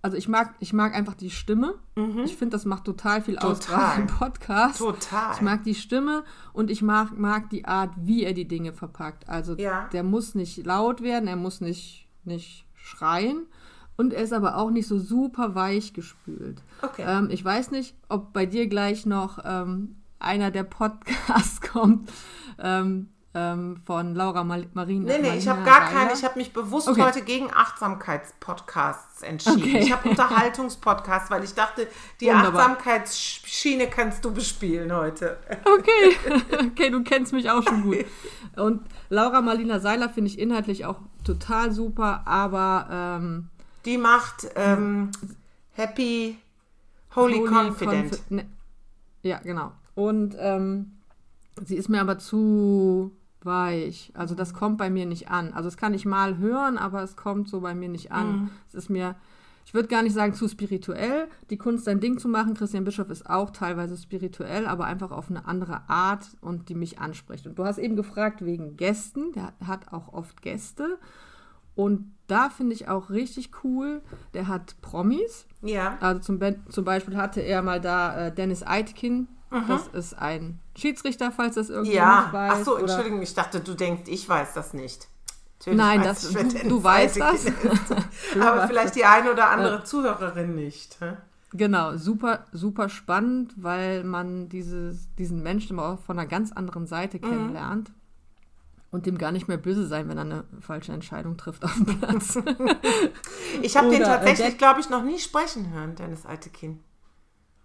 also 0.00 0.16
ich 0.16 0.28
mag, 0.28 0.54
ich 0.60 0.72
mag 0.72 0.94
einfach 0.94 1.14
die 1.14 1.30
Stimme. 1.30 1.74
Mhm. 1.96 2.20
Ich 2.24 2.36
finde, 2.36 2.56
das 2.56 2.64
macht 2.64 2.84
total 2.84 3.20
viel 3.20 3.34
total. 3.34 3.50
aus 3.50 3.60
gerade 3.60 4.00
im 4.02 4.06
Podcast. 4.06 4.78
Total. 4.78 5.34
Ich 5.34 5.40
mag 5.40 5.64
die 5.64 5.74
Stimme 5.74 6.24
und 6.52 6.70
ich 6.70 6.82
mag, 6.82 7.18
mag 7.18 7.50
die 7.50 7.64
Art, 7.64 7.92
wie 7.96 8.24
er 8.24 8.32
die 8.32 8.46
Dinge 8.46 8.72
verpackt. 8.72 9.28
Also 9.28 9.56
ja. 9.56 9.88
der 9.92 10.04
muss 10.04 10.34
nicht 10.34 10.64
laut 10.64 11.02
werden, 11.02 11.28
er 11.28 11.36
muss 11.36 11.60
nicht, 11.60 12.08
nicht 12.24 12.64
schreien. 12.74 13.46
Und 13.96 14.12
er 14.12 14.22
ist 14.22 14.32
aber 14.32 14.56
auch 14.56 14.70
nicht 14.70 14.86
so 14.86 15.00
super 15.00 15.56
weich 15.56 15.92
gespült. 15.92 16.62
Okay. 16.82 17.04
Ähm, 17.04 17.30
ich 17.32 17.44
weiß 17.44 17.72
nicht, 17.72 17.96
ob 18.08 18.32
bei 18.32 18.46
dir 18.46 18.68
gleich 18.68 19.06
noch 19.06 19.40
ähm, 19.44 19.96
einer 20.20 20.52
der 20.52 20.62
Podcasts 20.62 21.60
kommt, 21.72 22.08
ähm, 22.60 23.08
ähm, 23.38 23.76
von 23.84 24.14
Laura 24.14 24.42
Mar 24.42 24.60
Marina. 24.74 25.12
Nee, 25.12 25.18
nee, 25.22 25.38
ich 25.38 25.48
habe 25.48 25.62
gar 25.62 25.88
keine. 25.88 26.12
Ich 26.12 26.24
habe 26.24 26.38
mich 26.38 26.52
bewusst 26.52 26.88
okay. 26.88 27.02
heute 27.02 27.22
gegen 27.22 27.50
Achtsamkeitspodcasts 27.52 29.22
entschieden. 29.22 29.62
Okay. 29.62 29.78
Ich 29.78 29.92
habe 29.92 30.08
Unterhaltungspodcasts, 30.08 31.30
weil 31.30 31.44
ich 31.44 31.54
dachte, 31.54 31.86
die 32.20 32.26
Wunderbar. 32.26 32.60
Achtsamkeitsschiene 32.60 33.88
kannst 33.88 34.24
du 34.24 34.32
bespielen 34.32 34.92
heute. 34.92 35.38
Okay, 35.64 36.16
okay, 36.66 36.90
du 36.90 37.02
kennst 37.02 37.32
mich 37.32 37.50
auch 37.50 37.62
schon 37.62 37.82
gut. 37.82 38.04
Und 38.56 38.82
Laura 39.08 39.40
Marlina 39.40 39.78
Seiler 39.78 40.08
finde 40.08 40.30
ich 40.30 40.38
inhaltlich 40.38 40.84
auch 40.84 41.00
total 41.24 41.72
super, 41.72 42.22
aber 42.26 43.18
ähm, 43.20 43.48
die 43.84 43.98
macht 43.98 44.48
ähm, 44.56 45.10
Happy 45.72 46.38
Holy, 47.14 47.36
Holy 47.36 47.48
Confident. 47.48 48.10
Confi 48.10 48.34
ne, 48.34 48.46
ja, 49.22 49.38
genau. 49.38 49.72
Und 49.94 50.36
ähm, 50.38 50.92
sie 51.64 51.76
ist 51.76 51.88
mir 51.88 52.00
aber 52.00 52.18
zu 52.18 53.12
weich. 53.44 54.12
Also 54.14 54.34
das 54.34 54.54
kommt 54.54 54.78
bei 54.78 54.90
mir 54.90 55.06
nicht 55.06 55.30
an. 55.30 55.52
Also 55.52 55.68
das 55.68 55.76
kann 55.76 55.94
ich 55.94 56.04
mal 56.04 56.38
hören, 56.38 56.78
aber 56.78 57.02
es 57.02 57.16
kommt 57.16 57.48
so 57.48 57.60
bei 57.60 57.74
mir 57.74 57.88
nicht 57.88 58.12
an. 58.12 58.32
Mhm. 58.32 58.50
Es 58.68 58.74
ist 58.74 58.90
mir, 58.90 59.16
ich 59.64 59.74
würde 59.74 59.88
gar 59.88 60.02
nicht 60.02 60.14
sagen 60.14 60.34
zu 60.34 60.48
spirituell, 60.48 61.28
die 61.50 61.58
Kunst 61.58 61.84
sein 61.84 62.00
Ding 62.00 62.18
zu 62.18 62.28
machen. 62.28 62.54
Christian 62.54 62.84
Bischof 62.84 63.10
ist 63.10 63.28
auch 63.28 63.50
teilweise 63.50 63.96
spirituell, 63.96 64.66
aber 64.66 64.84
einfach 64.84 65.10
auf 65.10 65.30
eine 65.30 65.46
andere 65.46 65.88
Art 65.88 66.36
und 66.40 66.68
die 66.68 66.74
mich 66.74 66.98
anspricht. 66.98 67.46
Und 67.46 67.58
du 67.58 67.64
hast 67.64 67.78
eben 67.78 67.96
gefragt 67.96 68.44
wegen 68.44 68.76
Gästen. 68.76 69.32
Der 69.32 69.52
hat 69.66 69.92
auch 69.92 70.12
oft 70.12 70.42
Gäste. 70.42 70.98
Und 71.74 72.12
da 72.26 72.50
finde 72.50 72.74
ich 72.74 72.88
auch 72.88 73.08
richtig 73.08 73.50
cool, 73.62 74.02
der 74.34 74.48
hat 74.48 74.80
Promis. 74.82 75.46
Ja. 75.62 75.96
Also 76.00 76.20
zum, 76.20 76.40
zum 76.68 76.84
Beispiel 76.84 77.16
hatte 77.16 77.40
er 77.40 77.62
mal 77.62 77.80
da 77.80 78.26
äh, 78.26 78.34
Dennis 78.34 78.64
Eitkin 78.64 79.28
Mhm. 79.50 79.64
Das 79.68 79.86
ist 79.88 80.14
ein 80.18 80.60
Schiedsrichter, 80.76 81.32
falls 81.32 81.54
das 81.54 81.70
irgendjemand 81.70 82.26
ja. 82.26 82.32
weiß. 82.32 82.52
Ach 82.54 82.64
so, 82.64 82.76
Entschuldigung, 82.76 83.22
ich 83.22 83.34
dachte, 83.34 83.60
du 83.60 83.74
denkst, 83.74 84.02
ich 84.06 84.28
weiß 84.28 84.54
das 84.54 84.74
nicht. 84.74 85.08
Natürlich 85.58 85.78
Nein, 85.78 86.02
das, 86.02 86.30
du, 86.30 86.44
du 86.68 86.84
weißt 86.84 87.20
das. 87.20 87.46
Aber 88.40 88.68
vielleicht 88.68 88.94
die 88.94 89.04
eine 89.04 89.32
oder 89.32 89.50
andere 89.50 89.76
ja. 89.76 89.84
Zuhörerin 89.84 90.54
nicht. 90.54 90.98
Hä? 91.00 91.16
Genau, 91.52 91.96
super, 91.96 92.44
super 92.52 92.88
spannend, 92.88 93.54
weil 93.56 94.04
man 94.04 94.48
dieses, 94.48 95.14
diesen 95.16 95.42
Menschen 95.42 95.72
immer 95.72 95.84
auch 95.84 96.00
von 96.00 96.18
einer 96.18 96.28
ganz 96.28 96.52
anderen 96.52 96.86
Seite 96.86 97.16
mhm. 97.16 97.22
kennenlernt 97.22 97.90
und 98.90 99.06
dem 99.06 99.18
gar 99.18 99.32
nicht 99.32 99.48
mehr 99.48 99.56
böse 99.56 99.86
sein, 99.86 100.08
wenn 100.08 100.18
er 100.18 100.24
eine 100.24 100.44
falsche 100.60 100.92
Entscheidung 100.92 101.36
trifft 101.36 101.64
auf 101.64 101.74
dem 101.74 101.86
Platz. 101.86 102.38
ich 103.62 103.76
habe 103.76 103.90
den 103.90 104.02
äh, 104.02 104.04
tatsächlich, 104.04 104.58
glaube 104.58 104.80
ich, 104.80 104.90
noch 104.90 105.02
nie 105.02 105.18
sprechen 105.18 105.70
hören, 105.72 105.94
Dennis 105.94 106.26
Altekin. 106.26 106.80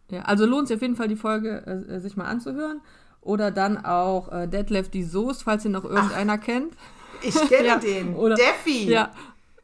Ja, 0.10 0.22
also 0.24 0.45
lohnt 0.45 0.67
sich 0.67 0.75
auf 0.75 0.81
jeden 0.81 0.95
Fall, 0.95 1.07
die 1.07 1.15
Folge 1.15 1.65
äh, 1.65 2.00
sich 2.00 2.17
mal 2.17 2.25
anzuhören. 2.25 2.81
Oder 3.22 3.51
dann 3.51 3.83
auch 3.83 4.31
äh, 4.31 4.48
Detlef 4.48 4.89
die 4.89 5.03
Soße, 5.03 5.43
falls 5.43 5.63
ihn 5.65 5.72
noch 5.72 5.86
irgendeiner 5.86 6.38
Ach, 6.39 6.45
kennt. 6.45 6.74
Ich 7.22 7.36
kenne 7.48 7.67
ja, 7.67 7.77
den. 7.77 8.15
Oder, 8.15 8.36
Deffi. 8.36 8.89
Ja. 8.89 9.12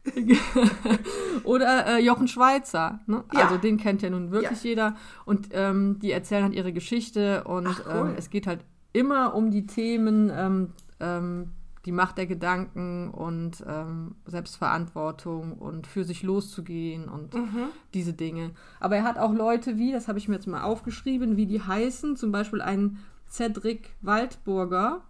oder 1.44 1.86
äh, 1.88 2.00
Jochen 2.00 2.28
Schweizer. 2.28 3.00
Ne? 3.06 3.24
Ja. 3.34 3.42
Also 3.42 3.58
den 3.58 3.78
kennt 3.78 4.02
ja 4.02 4.10
nun 4.10 4.32
wirklich 4.32 4.64
ja. 4.64 4.70
jeder. 4.70 4.96
Und 5.26 5.50
ähm, 5.52 6.00
die 6.00 6.12
erzählen 6.12 6.44
halt 6.44 6.54
ihre 6.54 6.72
Geschichte 6.72 7.44
und 7.44 7.68
Ach, 7.68 7.82
cool. 7.86 8.10
ähm, 8.10 8.16
es 8.18 8.30
geht 8.30 8.48
halt 8.48 8.62
immer 8.94 9.36
um 9.36 9.52
die 9.52 9.68
Themen 9.68 10.32
ähm, 10.34 10.74
ähm 11.00 11.52
die 11.90 11.96
Macht 11.96 12.20
der 12.20 12.28
Gedanken 12.28 13.10
und 13.10 13.64
ähm, 13.68 14.14
Selbstverantwortung 14.28 15.54
und 15.54 15.88
für 15.88 16.04
sich 16.04 16.22
loszugehen 16.22 17.10
und 17.10 17.34
mhm. 17.34 17.70
diese 17.96 18.14
Dinge. 18.14 18.52
Aber 18.80 18.98
er 18.98 19.04
hat 19.04 19.18
auch 19.18 19.34
Leute 19.34 19.80
wie, 19.80 19.92
das 19.92 20.08
habe 20.08 20.20
ich 20.20 20.28
mir 20.28 20.36
jetzt 20.36 20.46
mal 20.46 20.62
aufgeschrieben, 20.62 21.36
wie 21.36 21.48
die 21.48 21.64
heißen, 21.64 22.16
zum 22.16 22.32
Beispiel 22.32 22.62
einen 22.62 23.00
Cedric 23.28 23.96
Waldburger. 24.02 25.02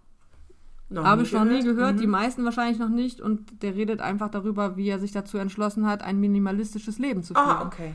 Habe 0.94 1.20
ich 1.20 1.32
noch 1.32 1.44
nie 1.44 1.62
gehört, 1.62 1.96
mhm. 1.96 2.00
die 2.00 2.06
meisten 2.06 2.46
wahrscheinlich 2.46 2.78
noch 2.78 2.88
nicht. 2.88 3.20
Und 3.20 3.62
der 3.62 3.74
redet 3.74 4.00
einfach 4.00 4.30
darüber, 4.30 4.78
wie 4.78 4.88
er 4.88 4.98
sich 4.98 5.12
dazu 5.12 5.36
entschlossen 5.36 5.86
hat, 5.86 6.00
ein 6.00 6.18
minimalistisches 6.18 6.98
Leben 6.98 7.22
zu 7.22 7.34
ah, 7.36 7.44
führen. 7.44 7.56
Ah, 7.58 7.66
okay. 7.66 7.94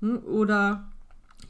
Hm, 0.00 0.18
oder 0.24 0.88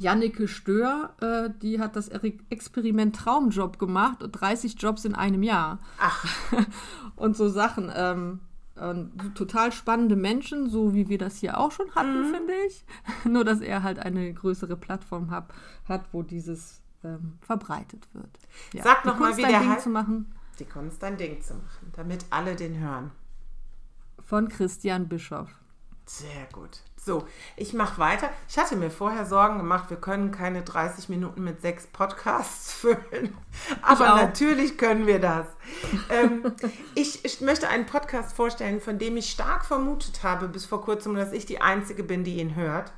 Jannike 0.01 0.49
Stör, 0.49 1.15
äh, 1.21 1.51
die 1.61 1.79
hat 1.79 1.95
das 1.95 2.09
Experiment 2.09 3.15
Traumjob 3.15 3.79
gemacht, 3.79 4.19
30 4.33 4.81
Jobs 4.81 5.05
in 5.05 5.15
einem 5.15 5.43
Jahr. 5.43 5.79
Ach. 5.99 6.25
und 7.17 7.37
so 7.37 7.51
Sachen. 7.51 7.93
Ähm, 7.95 8.41
äh, 8.77 8.95
total 9.35 9.73
spannende 9.73 10.17
Menschen, 10.17 10.71
so 10.71 10.95
wie 10.95 11.11
wir 11.11 11.19
das 11.19 11.37
hier 11.37 11.59
auch 11.59 11.71
schon 11.71 11.95
hatten, 11.95 12.29
mhm. 12.29 12.35
finde 12.35 12.55
ich. 12.67 12.83
Nur, 13.31 13.45
dass 13.45 13.61
er 13.61 13.83
halt 13.83 13.99
eine 13.99 14.33
größere 14.33 14.75
Plattform 14.75 15.31
hab, 15.31 15.53
hat, 15.87 16.07
wo 16.13 16.23
dieses 16.23 16.81
ähm, 17.05 17.35
verbreitet 17.43 18.09
wird. 18.15 18.39
Ja. 18.73 18.83
Sag 18.83 19.05
nochmal, 19.05 19.37
wie 19.37 19.43
der 19.43 19.61
Ding 19.61 19.79
zu 19.81 19.91
machen. 19.91 20.35
Die 20.59 20.65
Kunst, 20.65 21.03
dein 21.03 21.19
Ding 21.19 21.43
zu 21.43 21.53
machen, 21.55 21.93
damit 21.95 22.25
alle 22.31 22.57
den 22.57 22.79
hören. 22.79 23.11
Von 24.19 24.49
Christian 24.49 25.09
Bischoff. 25.09 25.60
Sehr 26.13 26.49
gut. 26.53 26.81
So, 26.97 27.25
ich 27.57 27.73
mache 27.73 28.01
weiter. 28.01 28.31
Ich 28.49 28.59
hatte 28.59 28.75
mir 28.75 28.91
vorher 28.91 29.25
Sorgen 29.25 29.59
gemacht, 29.59 29.91
wir 29.91 29.97
können 29.97 30.33
keine 30.33 30.63
30 30.63 31.09
Minuten 31.09 31.45
mit 31.45 31.63
sechs 31.63 31.87
Podcasts 31.87 32.73
füllen. 32.81 33.39
Aber 33.81 34.17
natürlich 34.17 34.77
können 34.77 35.07
wir 35.07 35.21
das. 35.21 35.47
ähm, 36.11 36.53
ich, 36.97 37.25
ich, 37.25 37.41
möchte 37.41 37.69
einen 37.69 37.87
Podcast 37.87 38.35
vorstellen, 38.35 38.81
von 38.81 38.99
dem 38.99 39.17
ich 39.17 39.31
stark 39.31 39.65
vermutet 39.65 40.25
habe 40.25 40.49
bis 40.49 40.67
vor 40.67 40.83
kurzem, 40.83 41.15
dass 41.15 41.33
ich 41.33 41.47
die 41.47 41.61
Einzige 41.61 42.03
bin, 42.03 42.25
die 42.25 42.39
ihn 42.41 42.57
hört. 42.57 42.93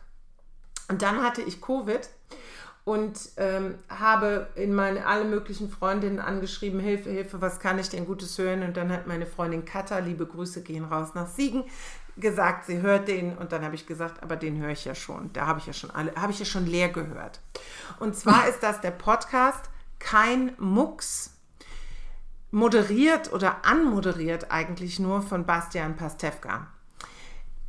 Und 0.89 1.03
dann 1.03 1.23
hatte 1.23 1.43
ich 1.43 1.61
Covid 1.61 2.09
und 2.85 3.31
ähm, 3.37 3.77
habe 3.89 4.49
in 4.57 4.75
meine 4.75 5.07
alle 5.07 5.25
möglichen 5.25 5.71
Freundinnen 5.71 6.19
angeschrieben, 6.19 6.81
Hilfe, 6.81 7.11
Hilfe, 7.11 7.41
was 7.41 7.61
kann 7.61 7.79
ich 7.79 7.91
denn 7.91 8.07
Gutes 8.07 8.37
hören? 8.39 8.63
Und 8.63 8.77
dann 8.77 8.91
hat 8.91 9.07
meine 9.07 9.27
Freundin 9.27 9.65
Katha, 9.65 9.99
liebe 9.99 10.27
Grüße 10.27 10.63
gehen 10.63 10.85
raus 10.85 11.11
nach 11.15 11.29
Siegen, 11.29 11.63
gesagt, 12.17 12.67
sie 12.67 12.81
hört 12.81 13.09
den 13.09 13.37
und 13.37 13.53
dann 13.53 13.65
habe 13.65 13.75
ich 13.75 13.87
gesagt, 13.87 14.23
aber 14.23 14.37
den 14.37 14.59
höre 14.59 14.71
ich 14.71 14.85
ja 14.85 14.95
schon. 14.95 15.33
Da 15.33 15.47
habe 15.47 15.59
ich 15.59 15.67
ja 15.67 15.73
schon 15.73 15.91
alle, 15.91 16.15
habe 16.15 16.33
ich 16.33 16.39
ja 16.39 16.45
schon 16.45 16.67
leer 16.67 16.89
gehört. 16.89 17.41
Und 17.99 18.17
zwar 18.17 18.49
ist 18.49 18.63
das 18.63 18.81
der 18.81 18.91
Podcast 18.91 19.71
Kein 19.99 20.53
Mucks, 20.59 21.33
moderiert 22.51 23.33
oder 23.33 23.65
anmoderiert 23.65 24.51
eigentlich 24.51 24.99
nur 24.99 25.23
von 25.23 25.47
Bastian 25.47 25.97
Pastewka. 25.97 26.69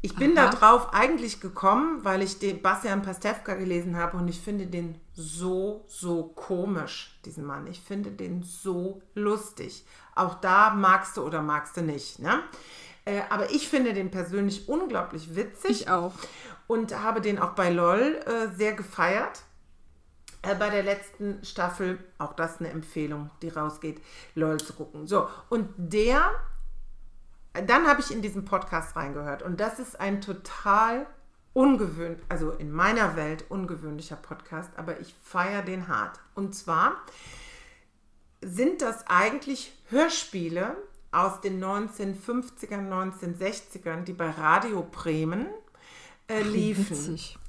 Ich 0.02 0.16
bin 0.18 0.38
Aha. 0.38 0.50
da 0.50 0.52
drauf 0.52 0.94
eigentlich 0.94 1.40
gekommen, 1.40 2.04
weil 2.04 2.22
ich 2.22 2.38
den 2.38 2.62
Bastian 2.62 3.02
Pastewka 3.02 3.56
gelesen 3.56 3.96
habe 3.96 4.18
und 4.18 4.28
ich 4.28 4.42
finde 4.42 4.68
den 4.68 5.00
so, 5.14 5.86
so 5.88 6.24
komisch, 6.24 7.18
diesen 7.24 7.46
Mann. 7.46 7.68
Ich 7.68 7.80
finde 7.80 8.12
den 8.12 8.44
so 8.44 9.02
lustig. 9.16 9.86
Auch 10.14 10.36
da 10.36 10.72
magst 10.72 11.16
du 11.16 11.22
oder 11.22 11.42
magst 11.42 11.78
du 11.78 11.82
nicht. 11.82 12.20
Ne? 12.20 12.44
Äh, 13.06 13.22
aber 13.30 13.52
ich 13.52 13.68
finde 13.68 13.94
den 13.94 14.12
persönlich 14.12 14.70
unglaublich 14.70 15.36
witzig. 15.36 15.82
Ich 15.82 15.90
auch. 15.90 16.14
Und 16.68 16.98
habe 16.98 17.22
den 17.22 17.40
auch 17.40 17.52
bei 17.52 17.70
LOL 17.70 18.20
äh, 18.26 18.56
sehr 18.56 18.74
gefeiert. 18.74 19.44
Äh, 20.44 20.56
bei 20.56 20.70
der 20.70 20.84
letzten 20.84 21.44
Staffel, 21.44 22.00
auch 22.18 22.34
das 22.34 22.60
eine 22.60 22.70
Empfehlung, 22.70 23.30
die 23.42 23.50
rausgeht, 23.50 24.02
LOL 24.36 24.60
zu 24.60 24.74
gucken. 24.74 25.08
So, 25.08 25.30
und 25.50 25.70
der, 25.78 26.32
dann 27.54 27.88
habe 27.88 28.02
ich 28.02 28.12
in 28.12 28.22
diesen 28.22 28.46
Podcast 28.46 28.96
reingehört. 28.96 29.42
Und 29.42 29.60
das 29.60 29.80
ist 29.80 30.00
ein 30.00 30.22
total 30.22 31.08
ungewöhnlich, 31.54 32.24
also 32.30 32.52
in 32.52 32.72
meiner 32.72 33.16
Welt 33.16 33.46
ungewöhnlicher 33.50 34.16
Podcast, 34.16 34.72
aber 34.76 35.00
ich 35.00 35.16
feiere 35.22 35.62
den 35.62 35.88
hart. 35.88 36.20
Und 36.36 36.56
zwar 36.56 37.02
sind 38.42 38.82
das 38.82 39.08
eigentlich 39.08 39.72
Hörspiele, 39.90 40.76
aus 41.14 41.42
den 41.42 41.64
1950ern, 41.64 42.90
1960ern, 42.90 44.04
die 44.04 44.14
bei 44.14 44.30
Radio 44.30 44.84
Bremen 44.90 45.48
äh, 46.28 46.42
liefen. 46.42 47.20
Ach, 47.20 47.40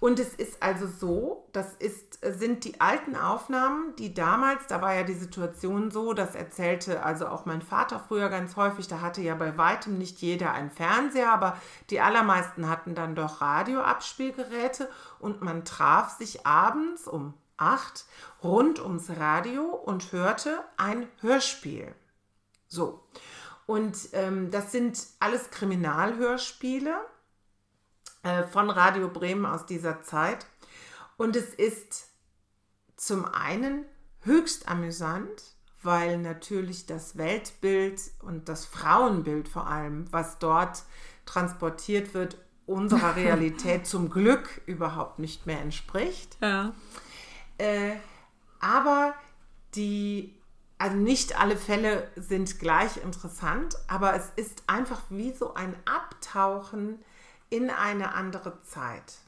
und 0.00 0.18
es 0.18 0.34
ist 0.34 0.62
also 0.62 0.86
so, 0.86 1.46
das 1.52 1.74
ist, 1.74 2.18
sind 2.22 2.64
die 2.64 2.80
alten 2.80 3.16
Aufnahmen, 3.16 3.94
die 3.96 4.14
damals, 4.14 4.66
da 4.66 4.80
war 4.80 4.94
ja 4.94 5.02
die 5.02 5.12
Situation 5.12 5.90
so, 5.90 6.14
das 6.14 6.34
erzählte 6.34 7.04
also 7.04 7.28
auch 7.28 7.44
mein 7.44 7.60
Vater 7.60 8.00
früher 8.00 8.30
ganz 8.30 8.56
häufig, 8.56 8.88
da 8.88 9.02
hatte 9.02 9.20
ja 9.20 9.34
bei 9.34 9.58
weitem 9.58 9.98
nicht 9.98 10.18
jeder 10.22 10.52
einen 10.52 10.70
Fernseher, 10.70 11.30
aber 11.30 11.58
die 11.90 12.00
allermeisten 12.00 12.70
hatten 12.70 12.94
dann 12.94 13.14
doch 13.14 13.42
Radioabspielgeräte 13.42 14.88
und 15.18 15.42
man 15.42 15.66
traf 15.66 16.16
sich 16.16 16.46
abends 16.46 17.06
um 17.06 17.34
acht 17.58 18.06
rund 18.42 18.80
ums 18.80 19.10
Radio 19.18 19.64
und 19.64 20.12
hörte 20.12 20.64
ein 20.78 21.06
Hörspiel. 21.20 21.94
So. 22.70 23.04
Und 23.66 24.08
ähm, 24.12 24.50
das 24.50 24.72
sind 24.72 25.06
alles 25.18 25.50
Kriminalhörspiele 25.50 26.94
äh, 28.22 28.44
von 28.44 28.70
Radio 28.70 29.08
Bremen 29.08 29.44
aus 29.44 29.66
dieser 29.66 30.02
Zeit. 30.02 30.46
Und 31.16 31.36
es 31.36 31.52
ist 31.54 32.08
zum 32.96 33.26
einen 33.26 33.84
höchst 34.22 34.68
amüsant, 34.68 35.42
weil 35.82 36.18
natürlich 36.18 36.86
das 36.86 37.16
Weltbild 37.16 38.00
und 38.22 38.48
das 38.48 38.66
Frauenbild 38.66 39.48
vor 39.48 39.66
allem, 39.66 40.10
was 40.12 40.38
dort 40.38 40.84
transportiert 41.26 42.14
wird, 42.14 42.36
unserer 42.66 43.16
Realität 43.16 43.86
zum 43.86 44.10
Glück 44.10 44.62
überhaupt 44.66 45.18
nicht 45.18 45.46
mehr 45.46 45.60
entspricht. 45.60 46.36
Ja. 46.40 46.72
Äh, 47.58 47.96
aber 48.60 49.14
die 49.74 50.39
also 50.80 50.96
nicht 50.96 51.38
alle 51.38 51.56
Fälle 51.56 52.08
sind 52.16 52.58
gleich 52.58 52.96
interessant, 53.04 53.76
aber 53.86 54.14
es 54.14 54.32
ist 54.36 54.62
einfach 54.66 55.02
wie 55.10 55.30
so 55.30 55.52
ein 55.52 55.76
Abtauchen 55.84 56.98
in 57.50 57.68
eine 57.68 58.14
andere 58.14 58.62
Zeit. 58.62 59.18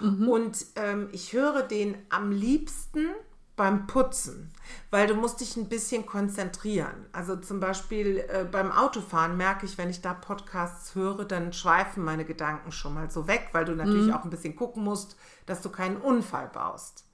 Mhm. 0.00 0.28
Und 0.28 0.66
ähm, 0.76 1.08
ich 1.12 1.34
höre 1.34 1.62
den 1.62 1.96
am 2.08 2.32
liebsten 2.32 3.10
beim 3.54 3.86
Putzen, 3.86 4.50
weil 4.90 5.06
du 5.06 5.14
musst 5.14 5.42
dich 5.42 5.56
ein 5.58 5.68
bisschen 5.68 6.06
konzentrieren. 6.06 7.06
Also 7.12 7.36
zum 7.36 7.60
Beispiel 7.60 8.24
äh, 8.28 8.46
beim 8.50 8.72
Autofahren 8.72 9.36
merke 9.36 9.66
ich, 9.66 9.76
wenn 9.76 9.90
ich 9.90 10.00
da 10.00 10.14
Podcasts 10.14 10.94
höre, 10.94 11.26
dann 11.26 11.52
schweifen 11.52 12.02
meine 12.02 12.24
Gedanken 12.24 12.72
schon 12.72 12.94
mal 12.94 13.10
so 13.10 13.28
weg, 13.28 13.50
weil 13.52 13.66
du 13.66 13.76
natürlich 13.76 14.06
mhm. 14.06 14.14
auch 14.14 14.24
ein 14.24 14.30
bisschen 14.30 14.56
gucken 14.56 14.82
musst, 14.82 15.16
dass 15.44 15.60
du 15.60 15.68
keinen 15.68 15.98
Unfall 15.98 16.48
baust. 16.48 17.04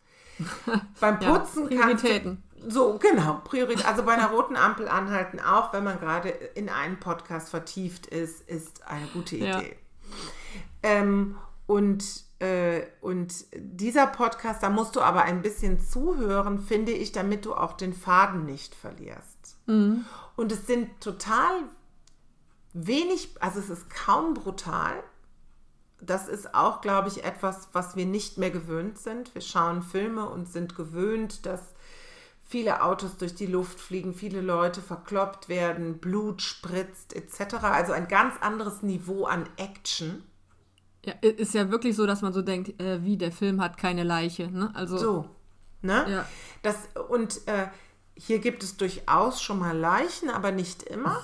beim 1.00 1.18
Putzen 1.18 1.70
ja, 1.70 1.82
Prioritäten. 1.82 2.42
Kannst, 2.58 2.74
so, 2.74 2.98
genau, 2.98 3.40
Priorität. 3.44 3.86
Also 3.86 4.02
bei 4.02 4.12
einer 4.12 4.30
roten 4.30 4.56
Ampel 4.56 4.88
anhalten, 4.88 5.40
auch 5.40 5.72
wenn 5.72 5.84
man 5.84 5.98
gerade 5.98 6.28
in 6.28 6.68
einen 6.68 7.00
Podcast 7.00 7.48
vertieft 7.48 8.06
ist, 8.06 8.48
ist 8.48 8.86
eine 8.86 9.06
gute 9.06 9.36
Idee. 9.36 9.44
Ja. 9.44 9.62
Ähm, 10.82 11.36
und 11.66 12.04
äh, 12.40 12.86
und 13.02 13.44
dieser 13.54 14.06
Podcast, 14.06 14.62
da 14.62 14.70
musst 14.70 14.96
du 14.96 15.02
aber 15.02 15.22
ein 15.22 15.42
bisschen 15.42 15.78
zuhören, 15.78 16.58
finde 16.58 16.92
ich, 16.92 17.12
damit 17.12 17.44
du 17.44 17.54
auch 17.54 17.74
den 17.74 17.92
Faden 17.92 18.46
nicht 18.46 18.74
verlierst. 18.74 19.56
Mhm. 19.66 20.04
Und 20.36 20.50
es 20.50 20.66
sind 20.66 21.00
total 21.00 21.64
wenig, 22.72 23.30
also 23.40 23.60
es 23.60 23.68
ist 23.68 23.90
kaum 23.90 24.34
brutal. 24.34 25.02
Das 26.02 26.28
ist 26.28 26.54
auch, 26.54 26.80
glaube 26.80 27.08
ich, 27.08 27.24
etwas, 27.24 27.68
was 27.72 27.96
wir 27.96 28.06
nicht 28.06 28.38
mehr 28.38 28.50
gewöhnt 28.50 28.98
sind. 28.98 29.34
Wir 29.34 29.42
schauen 29.42 29.82
Filme 29.82 30.28
und 30.28 30.50
sind 30.50 30.76
gewöhnt, 30.76 31.46
dass 31.46 31.60
viele 32.50 32.82
Autos 32.82 33.16
durch 33.16 33.34
die 33.34 33.46
Luft 33.46 33.78
fliegen, 33.78 34.12
viele 34.12 34.40
Leute 34.40 34.82
verkloppt 34.82 35.48
werden, 35.48 35.98
Blut 35.98 36.42
spritzt 36.42 37.14
etc. 37.14 37.54
Also 37.62 37.92
ein 37.92 38.08
ganz 38.08 38.34
anderes 38.40 38.82
Niveau 38.82 39.24
an 39.24 39.48
Action. 39.56 40.24
Ja, 41.04 41.14
ist 41.22 41.54
ja 41.54 41.70
wirklich 41.70 41.96
so, 41.96 42.06
dass 42.06 42.22
man 42.22 42.32
so 42.32 42.42
denkt, 42.42 42.80
äh, 42.80 43.04
wie 43.04 43.16
der 43.16 43.32
Film 43.32 43.62
hat 43.62 43.76
keine 43.76 44.02
Leiche. 44.02 44.50
Ne? 44.50 44.70
Also, 44.74 44.98
so. 44.98 45.30
Ne? 45.80 46.04
Ja. 46.08 46.26
Das, 46.62 46.76
und 47.08 47.46
äh, 47.46 47.68
hier 48.14 48.38
gibt 48.38 48.62
es 48.62 48.76
durchaus 48.76 49.40
schon 49.40 49.60
mal 49.60 49.76
Leichen, 49.76 50.28
aber 50.28 50.50
nicht 50.50 50.82
immer. 50.82 51.22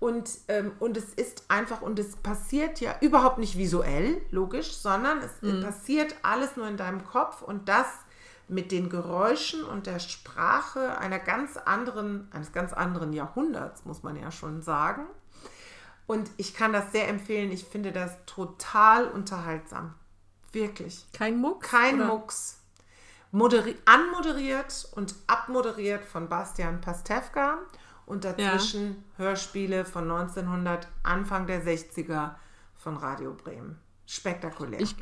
Und, 0.00 0.30
ähm, 0.46 0.72
und 0.78 0.96
es 0.96 1.12
ist 1.14 1.44
einfach, 1.48 1.82
und 1.82 1.98
es 1.98 2.16
passiert 2.16 2.80
ja 2.80 2.94
überhaupt 3.00 3.38
nicht 3.38 3.58
visuell, 3.58 4.20
logisch, 4.30 4.76
sondern 4.76 5.18
es 5.18 5.42
mhm. 5.42 5.62
passiert 5.62 6.14
alles 6.22 6.56
nur 6.56 6.68
in 6.68 6.76
deinem 6.76 7.04
Kopf 7.04 7.42
und 7.42 7.68
das 7.68 7.86
mit 8.46 8.72
den 8.72 8.88
Geräuschen 8.88 9.64
und 9.64 9.86
der 9.86 9.98
Sprache 9.98 10.98
einer 10.98 11.18
ganz 11.18 11.56
anderen, 11.56 12.28
eines 12.32 12.52
ganz 12.52 12.72
anderen 12.72 13.12
Jahrhunderts, 13.12 13.84
muss 13.84 14.02
man 14.02 14.16
ja 14.16 14.30
schon 14.30 14.62
sagen. 14.62 15.06
Und 16.06 16.30
ich 16.38 16.54
kann 16.54 16.72
das 16.72 16.92
sehr 16.92 17.08
empfehlen. 17.08 17.52
Ich 17.52 17.64
finde 17.64 17.92
das 17.92 18.16
total 18.24 19.08
unterhaltsam. 19.08 19.94
Wirklich. 20.52 21.06
Kein 21.12 21.38
Mucks? 21.38 21.68
Kein 21.68 21.96
oder? 21.96 22.06
Mucks. 22.06 22.58
Moderi 23.30 23.76
anmoderiert 23.84 24.88
und 24.92 25.14
abmoderiert 25.26 26.02
von 26.02 26.30
Bastian 26.30 26.80
Pastewka 26.80 27.58
und 28.08 28.24
dazwischen 28.24 29.04
ja. 29.18 29.24
Hörspiele 29.24 29.84
von 29.84 30.10
1900, 30.10 30.88
Anfang 31.02 31.46
der 31.46 31.64
60er 31.64 32.32
von 32.76 32.96
Radio 32.96 33.34
Bremen. 33.34 33.78
Spektakulär. 34.06 34.80
Ich 34.80 34.96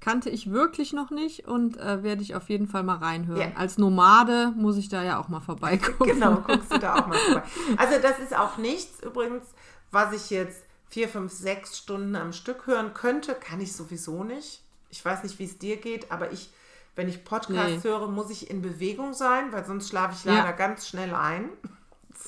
kannte 0.00 0.28
ich 0.28 0.50
wirklich 0.50 0.92
noch 0.92 1.10
nicht 1.10 1.46
und 1.46 1.78
äh, 1.78 2.02
werde 2.02 2.22
ich 2.22 2.34
auf 2.34 2.50
jeden 2.50 2.66
Fall 2.66 2.82
mal 2.82 2.98
reinhören. 2.98 3.40
Ja. 3.40 3.56
Als 3.56 3.78
Nomade 3.78 4.52
muss 4.54 4.76
ich 4.76 4.88
da 4.88 5.02
ja 5.02 5.18
auch 5.18 5.28
mal 5.28 5.40
vorbeigucken. 5.40 6.06
genau, 6.06 6.36
guckst 6.46 6.72
du 6.72 6.78
da 6.78 6.96
auch 6.96 7.06
mal 7.06 7.18
vorbei. 7.18 7.42
Also 7.76 8.00
das 8.00 8.18
ist 8.18 8.36
auch 8.36 8.58
nichts 8.58 9.02
übrigens, 9.02 9.46
was 9.90 10.12
ich 10.12 10.30
jetzt 10.30 10.64
vier, 10.88 11.08
fünf, 11.08 11.32
sechs 11.32 11.78
Stunden 11.78 12.14
am 12.14 12.32
Stück 12.32 12.66
hören 12.66 12.92
könnte, 12.94 13.34
kann 13.34 13.60
ich 13.60 13.72
sowieso 13.72 14.22
nicht. 14.22 14.62
Ich 14.90 15.04
weiß 15.04 15.22
nicht, 15.22 15.38
wie 15.38 15.44
es 15.44 15.58
dir 15.58 15.78
geht, 15.78 16.12
aber 16.12 16.30
ich, 16.30 16.50
wenn 16.94 17.08
ich 17.08 17.24
Podcasts 17.24 17.82
nee. 17.84 17.90
höre, 17.90 18.06
muss 18.08 18.30
ich 18.30 18.50
in 18.50 18.62
Bewegung 18.62 19.14
sein, 19.14 19.52
weil 19.52 19.64
sonst 19.64 19.88
schlafe 19.88 20.14
ich 20.14 20.24
leider 20.24 20.50
ja. 20.50 20.52
ganz 20.52 20.86
schnell 20.86 21.14
ein. 21.14 21.48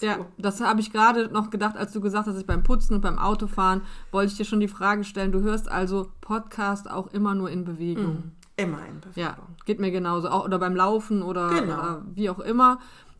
Ja, 0.00 0.26
das 0.36 0.60
habe 0.60 0.80
ich 0.80 0.92
gerade 0.92 1.28
noch 1.28 1.50
gedacht, 1.50 1.76
als 1.76 1.92
du 1.92 2.00
gesagt 2.00 2.26
hast, 2.26 2.34
dass 2.34 2.40
ich 2.40 2.46
beim 2.46 2.62
Putzen 2.62 2.94
und 2.94 3.00
beim 3.00 3.18
Autofahren 3.18 3.82
wollte 4.10 4.32
ich 4.32 4.36
dir 4.36 4.44
schon 4.44 4.60
die 4.60 4.68
Frage 4.68 5.04
stellen. 5.04 5.32
Du 5.32 5.40
hörst 5.40 5.68
also 5.68 6.10
Podcast 6.20 6.90
auch 6.90 7.08
immer 7.08 7.34
nur 7.34 7.50
in 7.50 7.64
Bewegung. 7.64 8.04
Mhm. 8.04 8.32
Immer 8.56 8.86
in 8.86 9.00
Bewegung. 9.00 9.22
Ja, 9.22 9.36
geht 9.64 9.80
mir 9.80 9.90
genauso. 9.90 10.28
Auch, 10.28 10.44
oder 10.44 10.58
beim 10.58 10.76
Laufen 10.76 11.22
oder, 11.22 11.48
genau. 11.48 11.74
oder 11.74 12.02
wie 12.14 12.30
auch 12.30 12.40
immer. 12.40 12.78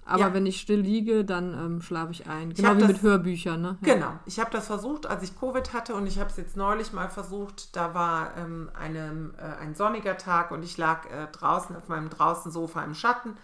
Aber 0.09 0.21
ja. 0.21 0.35
wenn 0.35 0.47
ich 0.47 0.59
still 0.59 0.81
liege, 0.81 1.23
dann 1.23 1.53
ähm, 1.53 1.83
schlafe 1.83 2.12
ich 2.12 2.27
ein. 2.27 2.55
Genau 2.55 2.71
ich 2.71 2.77
wie 2.77 2.81
das, 2.81 2.88
mit 2.88 3.03
Hörbüchern. 3.03 3.61
Ne? 3.61 3.77
Ja. 3.83 3.95
Genau. 3.95 4.12
Ich 4.25 4.40
habe 4.40 4.51
das 4.51 4.66
versucht, 4.66 5.07
als 5.07 5.23
ich 5.23 5.38
Covid 5.38 5.75
hatte 5.75 5.95
und 5.95 6.07
ich 6.07 6.19
habe 6.19 6.31
es 6.31 6.38
jetzt 6.38 6.57
neulich 6.57 6.95
mal 6.95 7.11
versucht. 7.11 7.77
Da 7.77 7.92
war 7.92 8.35
ähm, 8.38 8.71
eine, 8.73 9.33
äh, 9.37 9.62
ein 9.62 9.75
sonniger 9.75 10.16
Tag 10.16 10.51
und 10.51 10.64
ich 10.64 10.79
lag 10.79 11.05
äh, 11.11 11.27
draußen 11.31 11.77
auf 11.77 11.88
meinem 11.88 12.09
draußen 12.09 12.51
Sofa 12.51 12.83
im 12.85 12.95
Schatten. 12.95 13.37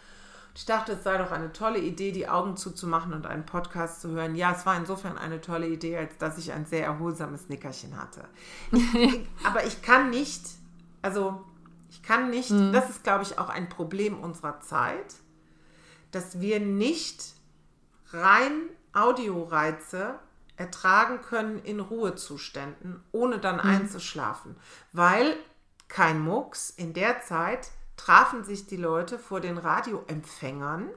Ich 0.54 0.66
dachte, 0.66 0.92
es 0.92 1.02
sei 1.02 1.18
doch 1.18 1.32
eine 1.32 1.52
tolle 1.52 1.80
Idee, 1.80 2.12
die 2.12 2.28
Augen 2.28 2.56
zuzumachen 2.56 3.12
und 3.12 3.26
einen 3.26 3.44
Podcast 3.44 4.00
zu 4.00 4.10
hören. 4.10 4.36
Ja, 4.36 4.52
es 4.52 4.64
war 4.64 4.76
insofern 4.76 5.18
eine 5.18 5.40
tolle 5.40 5.66
Idee, 5.66 5.96
als 5.96 6.16
dass 6.18 6.38
ich 6.38 6.52
ein 6.52 6.64
sehr 6.64 6.84
erholsames 6.84 7.48
Nickerchen 7.48 7.96
hatte. 8.00 8.28
Aber 9.44 9.66
ich 9.66 9.82
kann 9.82 10.10
nicht, 10.10 10.42
also 11.02 11.44
ich 11.90 12.02
kann 12.02 12.30
nicht, 12.30 12.50
mhm. 12.50 12.72
das 12.72 12.88
ist, 12.88 13.02
glaube 13.02 13.24
ich, 13.24 13.38
auch 13.38 13.48
ein 13.48 13.68
Problem 13.68 14.20
unserer 14.20 14.60
Zeit 14.60 15.16
dass 16.14 16.40
wir 16.40 16.60
nicht 16.60 17.34
rein 18.12 18.68
Audioreize 18.92 20.18
ertragen 20.56 21.20
können 21.20 21.58
in 21.58 21.80
Ruhezuständen, 21.80 23.02
ohne 23.10 23.38
dann 23.38 23.56
mhm. 23.56 23.62
einzuschlafen. 23.62 24.56
Weil 24.92 25.36
kein 25.88 26.20
Mucks, 26.20 26.70
in 26.70 26.92
der 26.92 27.22
Zeit 27.22 27.70
trafen 27.96 28.44
sich 28.44 28.66
die 28.66 28.76
Leute 28.76 29.18
vor 29.18 29.40
den 29.40 29.58
Radioempfängern 29.58 30.88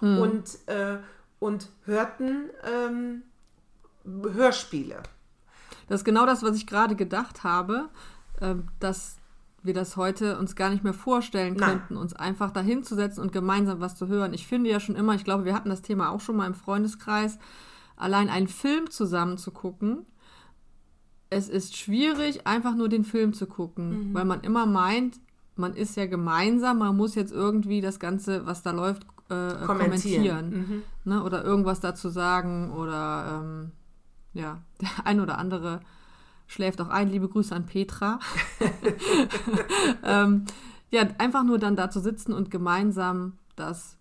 mhm. 0.00 0.18
und, 0.18 0.58
äh, 0.66 0.98
und 1.38 1.68
hörten 1.84 2.50
ähm, 2.64 3.22
Hörspiele. 4.04 5.02
Das 5.88 6.00
ist 6.00 6.04
genau 6.04 6.26
das, 6.26 6.42
was 6.42 6.56
ich 6.56 6.66
gerade 6.66 6.96
gedacht 6.96 7.44
habe, 7.44 7.88
äh, 8.40 8.54
dass 8.80 9.16
wir 9.62 9.74
das 9.74 9.96
heute 9.96 10.38
uns 10.38 10.54
gar 10.54 10.70
nicht 10.70 10.84
mehr 10.84 10.94
vorstellen 10.94 11.56
könnten, 11.56 11.94
Nein. 11.94 12.02
uns 12.02 12.14
einfach 12.14 12.52
dahin 12.52 12.84
zu 12.84 12.94
setzen 12.94 13.20
und 13.20 13.32
gemeinsam 13.32 13.80
was 13.80 13.96
zu 13.96 14.06
hören. 14.06 14.32
Ich 14.32 14.46
finde 14.46 14.70
ja 14.70 14.78
schon 14.78 14.94
immer, 14.94 15.14
ich 15.14 15.24
glaube, 15.24 15.44
wir 15.44 15.54
hatten 15.54 15.68
das 15.68 15.82
Thema 15.82 16.10
auch 16.10 16.20
schon 16.20 16.36
mal 16.36 16.46
im 16.46 16.54
Freundeskreis, 16.54 17.38
allein 17.96 18.28
einen 18.28 18.48
Film 18.48 18.90
zusammen 18.90 19.36
zu 19.36 19.50
gucken. 19.50 20.06
Es 21.28 21.48
ist 21.48 21.76
schwierig, 21.76 22.46
einfach 22.46 22.74
nur 22.74 22.88
den 22.88 23.04
Film 23.04 23.34
zu 23.34 23.46
gucken, 23.46 24.10
mhm. 24.10 24.14
weil 24.14 24.24
man 24.24 24.40
immer 24.42 24.64
meint, 24.64 25.18
man 25.58 25.74
ist 25.74 25.96
ja 25.96 26.06
gemeinsam, 26.06 26.78
man 26.78 26.96
muss 26.96 27.14
jetzt 27.14 27.32
irgendwie 27.32 27.80
das 27.80 27.98
Ganze, 27.98 28.46
was 28.46 28.62
da 28.62 28.70
läuft, 28.70 29.04
äh, 29.28 29.66
kommentieren. 29.66 29.66
kommentieren 29.66 30.50
mhm. 30.50 30.82
ne? 31.04 31.22
Oder 31.22 31.44
irgendwas 31.44 31.80
dazu 31.80 32.08
sagen 32.08 32.72
oder 32.72 33.42
ähm, 33.42 33.72
ja, 34.32 34.62
der 34.80 35.06
ein 35.06 35.20
oder 35.20 35.38
andere 35.38 35.80
schläft 36.46 36.80
auch 36.80 36.88
ein. 36.88 37.10
Liebe 37.10 37.28
Grüße 37.28 37.54
an 37.54 37.66
Petra. 37.66 38.20
ähm, 40.02 40.44
ja, 40.90 41.02
einfach 41.18 41.44
nur 41.44 41.58
dann 41.58 41.76
da 41.76 41.90
zu 41.90 42.00
sitzen 42.00 42.32
und 42.32 42.50
gemeinsam 42.50 43.34
das 43.56 43.98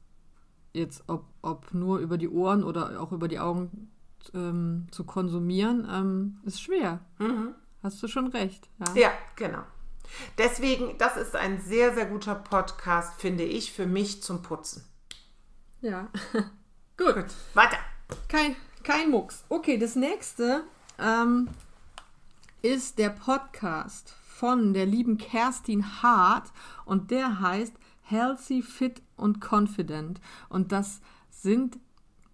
jetzt, 0.74 1.04
ob, 1.08 1.26
ob 1.42 1.74
nur 1.74 2.00
über 2.00 2.18
die 2.18 2.30
Ohren 2.30 2.64
oder 2.64 3.02
auch 3.02 3.12
über 3.12 3.28
die 3.28 3.40
Augen 3.40 3.92
ähm, 4.34 4.88
zu 4.92 5.04
konsumieren, 5.04 5.88
ähm, 5.92 6.38
ist 6.46 6.62
schwer. 6.62 7.00
Mhm. 7.20 7.56
Hast 7.84 8.02
du 8.02 8.08
schon 8.08 8.28
recht. 8.28 8.70
Ja. 8.80 9.02
ja, 9.02 9.12
genau. 9.36 9.64
Deswegen, 10.38 10.98
das 10.98 11.18
ist 11.18 11.36
ein 11.36 11.62
sehr, 11.62 11.94
sehr 11.94 12.06
guter 12.06 12.36
Podcast, 12.36 13.20
finde 13.20 13.44
ich, 13.44 13.72
für 13.72 13.86
mich 13.86 14.22
zum 14.24 14.42
Putzen. 14.42 14.84
Ja. 15.82 16.10
Gut. 16.98 17.16
Gut. 17.16 17.26
Weiter. 17.54 17.78
Kein, 18.28 18.56
kein 18.84 19.12
Mucks. 19.12 19.44
Okay, 19.50 19.78
das 19.78 19.96
nächste 19.96 20.64
ähm, 21.00 21.50
ist 22.62 22.98
der 22.98 23.10
Podcast 23.10 24.14
von 24.28 24.74
der 24.74 24.86
lieben 24.86 25.18
Kerstin 25.18 26.02
Hart 26.02 26.52
und 26.86 27.12
der 27.12 27.40
heißt 27.40 27.74
Healthy, 28.04 28.62
Fit 28.62 29.02
und 29.16 29.42
Confident. 29.42 30.22
Und 30.50 30.72
das 30.72 31.02
sind 31.30 31.78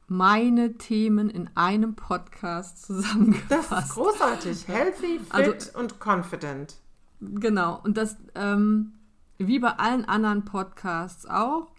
meine 0.07 0.77
Themen 0.77 1.29
in 1.29 1.49
einem 1.55 1.95
Podcast 1.95 2.85
zusammengefasst. 2.85 3.71
Das 3.71 3.89
ist 3.89 3.93
großartig. 3.95 4.67
Healthy, 4.67 5.19
Fit 5.19 5.31
also, 5.31 5.79
und 5.79 5.95
Confident. 5.99 6.75
Genau. 7.35 7.79
Und 7.83 7.97
das, 7.97 8.17
ähm, 8.35 8.93
wie 9.37 9.59
bei 9.59 9.71
allen 9.71 10.05
anderen 10.05 10.45
Podcasts 10.45 11.25
auch, 11.25 11.71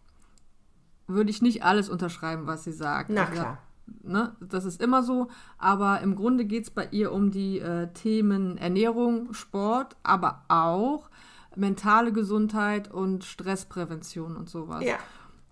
würde 1.06 1.30
ich 1.30 1.42
nicht 1.42 1.64
alles 1.64 1.88
unterschreiben, 1.88 2.46
was 2.46 2.64
sie 2.64 2.72
sagt. 2.72 3.10
Na 3.10 3.22
also, 3.22 3.32
klar 3.32 3.58
ne, 4.02 4.34
das 4.40 4.64
ist 4.64 4.80
immer 4.80 5.02
so, 5.02 5.28
aber 5.58 6.00
im 6.00 6.16
Grunde 6.16 6.44
geht 6.44 6.64
es 6.64 6.70
bei 6.70 6.88
ihr 6.90 7.12
um 7.12 7.30
die 7.30 7.60
äh, 7.60 7.88
Themen 7.92 8.56
Ernährung, 8.58 9.32
Sport, 9.32 9.96
aber 10.02 10.42
auch 10.48 11.10
mentale 11.56 12.12
Gesundheit 12.12 12.90
und 12.90 13.24
Stressprävention 13.24 14.36
und 14.36 14.48
sowas. 14.48 14.84
Ja. 14.84 14.96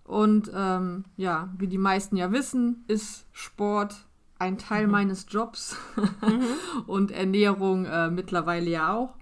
Und 0.03 0.51
ähm, 0.53 1.05
ja, 1.15 1.49
wie 1.57 1.67
die 1.67 1.77
meisten 1.77 2.17
ja 2.17 2.31
wissen, 2.31 2.83
ist 2.87 3.25
Sport 3.31 3.95
ein 4.37 4.57
Teil 4.57 4.85
mhm. 4.85 4.91
meines 4.91 5.27
Jobs 5.29 5.77
mhm. 5.95 6.45
und 6.87 7.11
Ernährung 7.11 7.85
äh, 7.85 8.09
mittlerweile 8.09 8.69
ja 8.69 8.93
auch. 8.93 9.15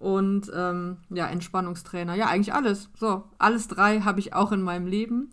Und 0.00 0.50
ähm, 0.54 0.96
ja, 1.10 1.26
Entspannungstrainer, 1.28 2.14
ja, 2.14 2.26
eigentlich 2.26 2.54
alles. 2.54 2.88
So, 2.98 3.24
alles 3.38 3.68
drei 3.68 4.00
habe 4.00 4.18
ich 4.18 4.32
auch 4.32 4.50
in 4.50 4.62
meinem 4.62 4.86
Leben. 4.86 5.30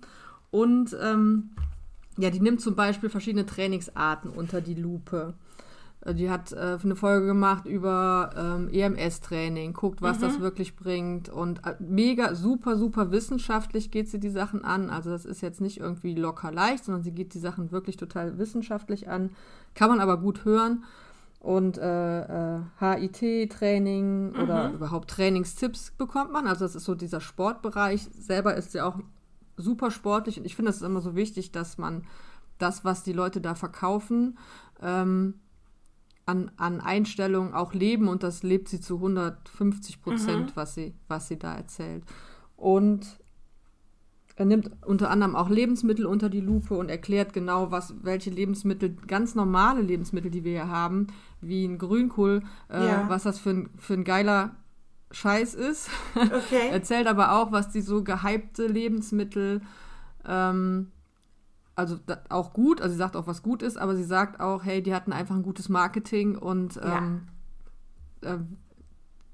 Und 0.52 0.96
ähm, 1.02 1.52
ja, 2.18 2.30
die 2.30 2.42
nimmt 2.42 2.60
zum 2.60 2.76
Beispiel 2.76 3.10
verschiedene 3.10 3.46
Trainingsarten 3.46 4.30
unter 4.30 4.60
die 4.60 4.74
Lupe. 4.74 5.36
Äh, 6.02 6.14
die 6.16 6.30
hat 6.30 6.52
äh, 6.52 6.78
eine 6.84 6.96
Folge 6.96 7.28
gemacht 7.28 7.66
über 7.66 8.32
ähm, 8.36 8.70
EMS-Training, 8.70 9.74
guckt, 9.74 10.02
was 10.02 10.18
mhm. 10.18 10.22
das 10.22 10.40
wirklich 10.42 10.76
bringt. 10.76 11.30
Und 11.30 11.66
äh, 11.66 11.76
mega, 11.80 12.36
super, 12.36 12.76
super 12.78 13.12
wissenschaftlich 13.12 13.90
geht 13.90 14.10
sie 14.10 14.20
die 14.20 14.30
Sachen 14.30 14.66
an. 14.66 14.90
Also 14.90 15.12
das 15.12 15.26
ist 15.26 15.42
jetzt 15.42 15.62
nicht 15.62 15.80
irgendwie 15.80 16.14
locker 16.14 16.52
leicht, 16.52 16.86
sondern 16.86 17.04
sie 17.04 17.14
geht 17.14 17.34
die 17.34 17.40
Sachen 17.40 17.72
wirklich 17.72 17.98
total 17.98 18.38
wissenschaftlich 18.38 19.08
an. 19.08 19.32
Kann 19.76 19.90
man 19.90 20.00
aber 20.00 20.18
gut 20.18 20.44
hören. 20.44 20.84
Und 21.48 21.78
äh, 21.78 22.58
äh, 22.58 22.60
HIT-Training 22.80 24.34
mhm. 24.34 24.40
oder 24.42 24.70
überhaupt 24.74 25.10
Trainingstipps 25.12 25.92
bekommt 25.92 26.34
man. 26.34 26.46
Also 26.46 26.66
das 26.66 26.76
ist 26.76 26.84
so 26.84 26.94
dieser 26.94 27.22
Sportbereich. 27.22 28.10
Selber 28.20 28.56
ist 28.56 28.74
sie 28.74 28.82
auch 28.82 29.00
super 29.56 29.90
sportlich. 29.90 30.38
Und 30.38 30.46
ich 30.46 30.58
finde, 30.58 30.72
es 30.72 30.76
ist 30.76 30.82
immer 30.82 31.00
so 31.00 31.16
wichtig, 31.16 31.54
dass 31.54 31.78
man 31.78 32.04
das, 32.58 32.84
was 32.84 33.04
die 33.04 33.14
Leute 33.14 33.40
da 33.40 33.56
verkaufen, 33.56 34.38
ähm, 34.82 35.36
an, 36.26 36.52
an 36.58 36.82
Einstellungen 36.82 37.54
auch 37.54 37.74
leben 37.74 38.10
und 38.10 38.24
das 38.24 38.44
lebt 38.44 38.68
sie 38.68 38.82
zu 38.82 38.96
150 38.96 40.02
Prozent, 40.02 40.48
mhm. 40.48 40.52
was, 40.56 40.74
sie, 40.76 40.96
was 41.08 41.30
sie 41.30 41.40
da 41.40 41.56
erzählt. 41.56 42.04
Und 42.58 43.22
er 44.36 44.44
nimmt 44.44 44.70
unter 44.86 45.10
anderem 45.10 45.38
auch 45.38 45.50
Lebensmittel 45.50 46.06
unter 46.06 46.30
die 46.30 46.42
Lupe 46.42 46.76
und 46.78 46.90
erklärt 46.90 47.32
genau, 47.32 47.72
was, 47.72 47.96
welche 48.04 48.32
Lebensmittel, 48.32 48.98
ganz 49.08 49.34
normale 49.34 49.82
Lebensmittel, 49.82 50.30
die 50.30 50.44
wir 50.44 50.52
hier 50.52 50.68
haben, 50.68 51.08
wie 51.42 51.66
ein 51.66 51.78
Grünkohl, 51.78 52.44
äh, 52.70 52.88
ja. 52.88 53.10
was 53.10 53.24
das 53.24 53.40
für 53.40 53.52
ein, 53.52 53.70
für 53.78 53.94
ein 53.94 54.04
geiler 54.04 54.56
Scheiß 55.12 55.54
ist. 55.54 55.90
Okay. 56.16 56.70
Erzählt 56.72 57.08
aber 57.08 57.34
auch, 57.34 57.52
was 57.52 57.70
die 57.70 57.82
so 57.82 58.04
gehypte 58.04 58.68
Lebensmittel 58.68 59.62
ähm, 60.26 60.92
also 61.78 62.00
auch 62.30 62.54
gut, 62.54 62.82
also 62.82 62.94
sie 62.94 62.98
sagt 62.98 63.16
auch, 63.16 63.28
was 63.28 63.44
gut 63.44 63.62
ist, 63.62 63.78
aber 63.78 63.96
sie 63.96 64.04
sagt 64.04 64.40
auch, 64.40 64.66
hey, 64.66 64.82
die 64.82 64.96
hatten 64.96 65.14
einfach 65.14 65.36
ein 65.36 65.44
gutes 65.44 65.70
Marketing 65.70 66.36
und 66.36 66.78
ähm, 66.84 67.28
ja. 68.24 68.34
äh, 68.34 68.40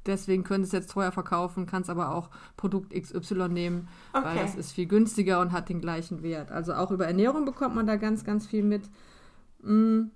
deswegen 0.06 0.44
können 0.44 0.66
sie 0.66 0.68
es 0.68 0.74
jetzt 0.74 0.92
teuer 0.92 1.14
verkaufen, 1.14 1.66
kannst 1.66 1.90
aber 1.90 2.14
auch 2.14 2.30
Produkt 2.58 2.94
XY 2.94 3.48
nehmen, 3.48 3.88
okay. 4.12 4.26
weil 4.26 4.36
das 4.40 4.56
ist 4.56 4.74
viel 4.74 4.88
günstiger 4.88 5.40
und 5.40 5.54
hat 5.54 5.70
den 5.70 5.80
gleichen 5.80 6.22
Wert. 6.22 6.52
Also 6.52 6.74
auch 6.74 6.92
über 6.92 7.08
Ernährung 7.08 7.46
bekommt 7.46 7.76
man 7.76 7.88
da 7.88 7.96
ganz, 7.96 8.26
ganz 8.26 8.46
viel 8.46 8.64
mit. 8.64 8.90
Mm. 9.62 10.08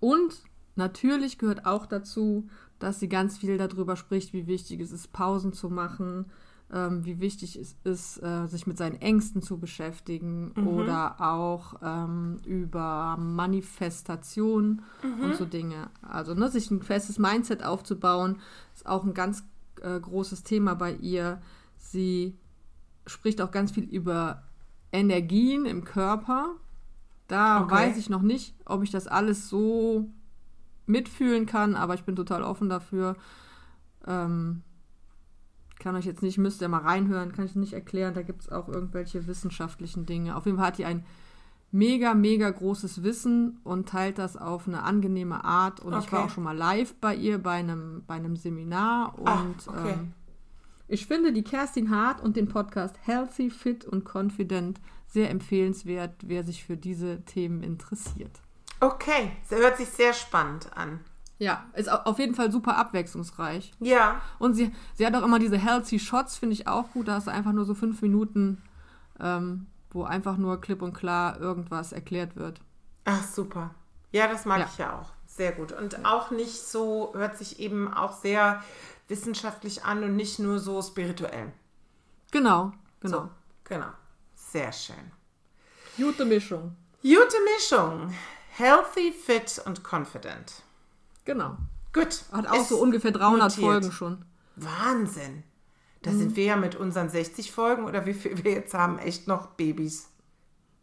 Und 0.00 0.42
natürlich 0.76 1.38
gehört 1.38 1.66
auch 1.66 1.86
dazu, 1.86 2.48
dass 2.78 3.00
sie 3.00 3.08
ganz 3.08 3.38
viel 3.38 3.58
darüber 3.58 3.96
spricht, 3.96 4.32
wie 4.32 4.46
wichtig 4.46 4.80
es 4.80 4.92
ist, 4.92 5.12
Pausen 5.12 5.52
zu 5.52 5.70
machen, 5.70 6.26
ähm, 6.72 7.04
wie 7.04 7.20
wichtig 7.20 7.56
es 7.56 7.76
ist, 7.84 8.22
äh, 8.22 8.46
sich 8.46 8.66
mit 8.66 8.78
seinen 8.78 9.00
Ängsten 9.00 9.42
zu 9.42 9.58
beschäftigen 9.58 10.52
mhm. 10.56 10.66
oder 10.66 11.20
auch 11.20 11.74
ähm, 11.82 12.38
über 12.46 13.16
Manifestation 13.18 14.82
mhm. 15.02 15.24
und 15.24 15.36
so 15.36 15.44
Dinge. 15.44 15.90
Also 16.00 16.34
ne, 16.34 16.48
sich 16.48 16.70
ein 16.70 16.82
festes 16.82 17.18
Mindset 17.18 17.62
aufzubauen, 17.62 18.40
ist 18.74 18.86
auch 18.86 19.04
ein 19.04 19.14
ganz 19.14 19.44
äh, 19.80 20.00
großes 20.00 20.42
Thema 20.42 20.74
bei 20.74 20.94
ihr. 20.94 21.40
Sie 21.76 22.36
spricht 23.06 23.40
auch 23.40 23.50
ganz 23.50 23.72
viel 23.72 23.84
über 23.84 24.42
Energien 24.92 25.66
im 25.66 25.84
Körper. 25.84 26.56
Da 27.28 27.62
okay. 27.62 27.74
weiß 27.74 27.96
ich 27.98 28.08
noch 28.08 28.22
nicht, 28.22 28.54
ob 28.64 28.82
ich 28.82 28.90
das 28.90 29.06
alles 29.06 29.48
so 29.48 30.08
mitfühlen 30.86 31.46
kann, 31.46 31.76
aber 31.76 31.94
ich 31.94 32.04
bin 32.04 32.16
total 32.16 32.42
offen 32.42 32.68
dafür. 32.68 33.16
Ähm, 34.06 34.62
kann 35.78 35.96
euch 35.96 36.04
jetzt 36.04 36.22
nicht, 36.22 36.38
müsst 36.38 36.62
ihr 36.62 36.68
mal 36.68 36.82
reinhören, 36.82 37.32
kann 37.32 37.44
ich 37.44 37.56
nicht 37.56 37.72
erklären. 37.72 38.14
Da 38.14 38.22
gibt 38.22 38.42
es 38.42 38.52
auch 38.52 38.68
irgendwelche 38.68 39.26
wissenschaftlichen 39.26 40.06
Dinge. 40.06 40.36
Auf 40.36 40.46
jeden 40.46 40.58
Fall 40.58 40.68
hat 40.68 40.78
die 40.78 40.84
ein 40.84 41.04
mega, 41.72 42.14
mega 42.14 42.48
großes 42.50 43.02
Wissen 43.02 43.58
und 43.64 43.88
teilt 43.88 44.18
das 44.18 44.36
auf 44.36 44.68
eine 44.68 44.82
angenehme 44.82 45.42
Art. 45.42 45.80
Und 45.80 45.94
okay. 45.94 46.04
ich 46.04 46.12
war 46.12 46.24
auch 46.24 46.30
schon 46.30 46.44
mal 46.44 46.56
live 46.56 46.94
bei 47.00 47.16
ihr 47.16 47.38
bei 47.38 47.54
einem, 47.54 48.04
bei 48.06 48.14
einem 48.14 48.36
Seminar. 48.36 49.18
Und 49.18 49.56
Ach, 49.66 49.68
okay. 49.68 49.92
ähm, 49.94 50.12
ich 50.86 51.06
finde 51.06 51.32
die 51.32 51.42
Kerstin 51.42 51.90
Hart 51.90 52.20
und 52.20 52.36
den 52.36 52.48
Podcast 52.48 52.96
Healthy, 53.02 53.50
Fit 53.50 53.84
und 53.84 54.04
Confident 54.04 54.80
sehr 55.06 55.30
empfehlenswert, 55.30 56.14
wer 56.26 56.44
sich 56.44 56.64
für 56.64 56.76
diese 56.76 57.24
Themen 57.24 57.62
interessiert. 57.62 58.40
Okay, 58.82 59.30
das 59.48 59.60
hört 59.60 59.76
sich 59.76 59.88
sehr 59.90 60.12
spannend 60.12 60.76
an. 60.76 61.04
Ja, 61.38 61.66
ist 61.74 61.88
auf 61.88 62.18
jeden 62.18 62.34
Fall 62.34 62.50
super 62.50 62.76
abwechslungsreich. 62.76 63.72
Ja. 63.78 64.20
Und 64.40 64.54
sie, 64.54 64.74
sie 64.94 65.06
hat 65.06 65.14
auch 65.14 65.22
immer 65.22 65.38
diese 65.38 65.56
Healthy 65.56 66.00
Shots, 66.00 66.36
finde 66.36 66.54
ich 66.54 66.66
auch 66.66 66.90
gut. 66.90 67.06
Da 67.06 67.14
hast 67.14 67.28
du 67.28 67.30
einfach 67.30 67.52
nur 67.52 67.64
so 67.64 67.76
fünf 67.76 68.02
Minuten, 68.02 68.60
ähm, 69.20 69.68
wo 69.92 70.02
einfach 70.02 70.36
nur 70.36 70.60
klipp 70.60 70.82
und 70.82 70.94
klar 70.94 71.40
irgendwas 71.40 71.92
erklärt 71.92 72.34
wird. 72.34 72.60
Ach, 73.04 73.22
super. 73.22 73.72
Ja, 74.10 74.26
das 74.26 74.46
mag 74.46 74.58
ja. 74.58 74.68
ich 74.68 74.78
ja 74.78 74.98
auch. 74.98 75.12
Sehr 75.26 75.52
gut. 75.52 75.70
Und 75.70 75.92
ja. 75.92 76.00
auch 76.04 76.32
nicht 76.32 76.60
so, 76.60 77.12
hört 77.14 77.38
sich 77.38 77.60
eben 77.60 77.94
auch 77.94 78.12
sehr 78.12 78.64
wissenschaftlich 79.06 79.84
an 79.84 80.02
und 80.02 80.16
nicht 80.16 80.40
nur 80.40 80.58
so 80.58 80.82
spirituell. 80.82 81.52
Genau, 82.32 82.72
genau. 82.98 83.18
So, 83.18 83.28
genau. 83.62 83.90
Sehr 84.34 84.72
schön. 84.72 85.12
Gute 85.96 86.24
Mischung. 86.24 86.74
Gute 87.00 87.36
Mischung. 87.56 88.12
Healthy, 88.54 89.12
fit 89.12 89.62
und 89.64 89.82
confident. 89.82 90.62
Genau. 91.24 91.56
Gut. 91.92 92.24
Hat 92.32 92.46
auch 92.46 92.64
so 92.64 92.76
ungefähr 92.76 93.10
300 93.10 93.40
notiert. 93.40 93.64
Folgen 93.64 93.92
schon. 93.92 94.24
Wahnsinn. 94.56 95.42
Da 96.02 96.10
mhm. 96.10 96.18
sind 96.18 96.36
wir 96.36 96.44
ja 96.44 96.56
mit 96.56 96.74
unseren 96.74 97.08
60 97.08 97.52
Folgen 97.52 97.84
oder 97.84 98.04
wie 98.06 98.14
viel 98.14 98.42
wir 98.44 98.52
jetzt 98.52 98.74
haben, 98.74 98.98
echt 98.98 99.26
noch 99.28 99.48
Babys. 99.48 100.08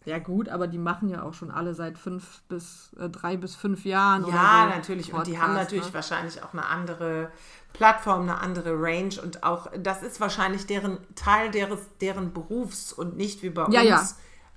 Ja 0.05 0.17
gut, 0.17 0.49
aber 0.49 0.67
die 0.67 0.77
machen 0.77 1.09
ja 1.09 1.21
auch 1.23 1.33
schon 1.33 1.51
alle 1.51 1.75
seit 1.75 1.99
fünf 1.99 2.41
bis 2.47 2.95
äh, 2.97 3.09
drei 3.09 3.37
bis 3.37 3.55
fünf 3.55 3.85
Jahren. 3.85 4.25
Ja, 4.25 4.63
so 4.63 4.75
natürlich. 4.75 5.11
Podcast, 5.11 5.27
und 5.27 5.33
die 5.33 5.39
haben 5.39 5.53
natürlich 5.53 5.87
ne? 5.87 5.93
wahrscheinlich 5.93 6.41
auch 6.41 6.53
eine 6.53 6.65
andere 6.65 7.29
Plattform, 7.73 8.23
eine 8.23 8.39
andere 8.39 8.81
Range 8.81 9.21
und 9.21 9.43
auch 9.43 9.67
das 9.77 10.01
ist 10.01 10.19
wahrscheinlich 10.19 10.65
deren 10.65 10.97
Teil 11.15 11.51
deres, 11.51 11.81
deren 12.01 12.33
Berufs 12.33 12.93
und 12.93 13.17
nicht 13.17 13.43
wie 13.43 13.49
bei 13.49 13.67
ja, 13.69 13.81
uns 13.81 13.89
ja. 13.89 14.07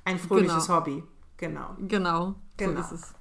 ein 0.04 0.18
fröhliches 0.18 0.66
genau. 0.66 0.78
Hobby. 0.78 1.04
Genau. 1.36 1.76
Genau. 1.80 2.34
Genau. 2.56 2.82
So 2.82 2.94
ist 2.94 3.02
es. 3.02 3.14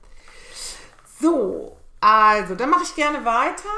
So, 1.21 1.77
also, 1.99 2.55
dann 2.55 2.69
mache 2.69 2.83
ich 2.83 2.95
gerne 2.95 3.23
weiter. 3.25 3.69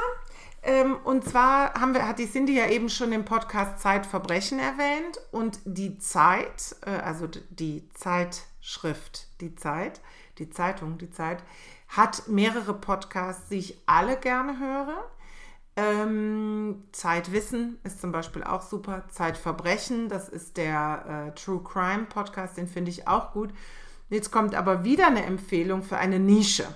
Ähm, 0.62 0.96
und 1.04 1.24
zwar 1.28 1.74
haben 1.74 1.92
wir, 1.92 2.08
hat 2.08 2.18
die 2.18 2.30
Cindy 2.30 2.56
ja 2.56 2.66
eben 2.68 2.88
schon 2.88 3.12
im 3.12 3.26
Podcast 3.26 3.80
Zeitverbrechen 3.80 4.58
erwähnt 4.58 5.20
und 5.30 5.58
die 5.66 5.98
Zeit, 5.98 6.74
äh, 6.86 6.90
also 6.90 7.28
die 7.50 7.90
Zeitschrift, 7.92 9.28
die 9.42 9.54
Zeit, 9.56 10.00
die 10.38 10.48
Zeitung, 10.48 10.96
die 10.96 11.10
Zeit, 11.10 11.42
hat 11.88 12.28
mehrere 12.28 12.72
Podcasts, 12.72 13.50
die 13.50 13.58
ich 13.58 13.78
alle 13.84 14.16
gerne 14.16 14.58
höre. 14.58 15.04
Ähm, 15.76 16.84
Zeitwissen 16.92 17.78
ist 17.84 18.00
zum 18.00 18.12
Beispiel 18.12 18.42
auch 18.42 18.62
super. 18.62 19.04
Zeitverbrechen, 19.10 20.08
das 20.08 20.30
ist 20.30 20.56
der 20.56 21.28
äh, 21.28 21.38
True 21.38 21.62
Crime 21.62 22.06
Podcast, 22.06 22.56
den 22.56 22.68
finde 22.68 22.90
ich 22.90 23.06
auch 23.06 23.32
gut. 23.32 23.50
Jetzt 24.14 24.30
kommt 24.30 24.54
aber 24.54 24.84
wieder 24.84 25.08
eine 25.08 25.24
Empfehlung 25.24 25.82
für 25.82 25.96
eine 25.96 26.20
Nische. 26.20 26.72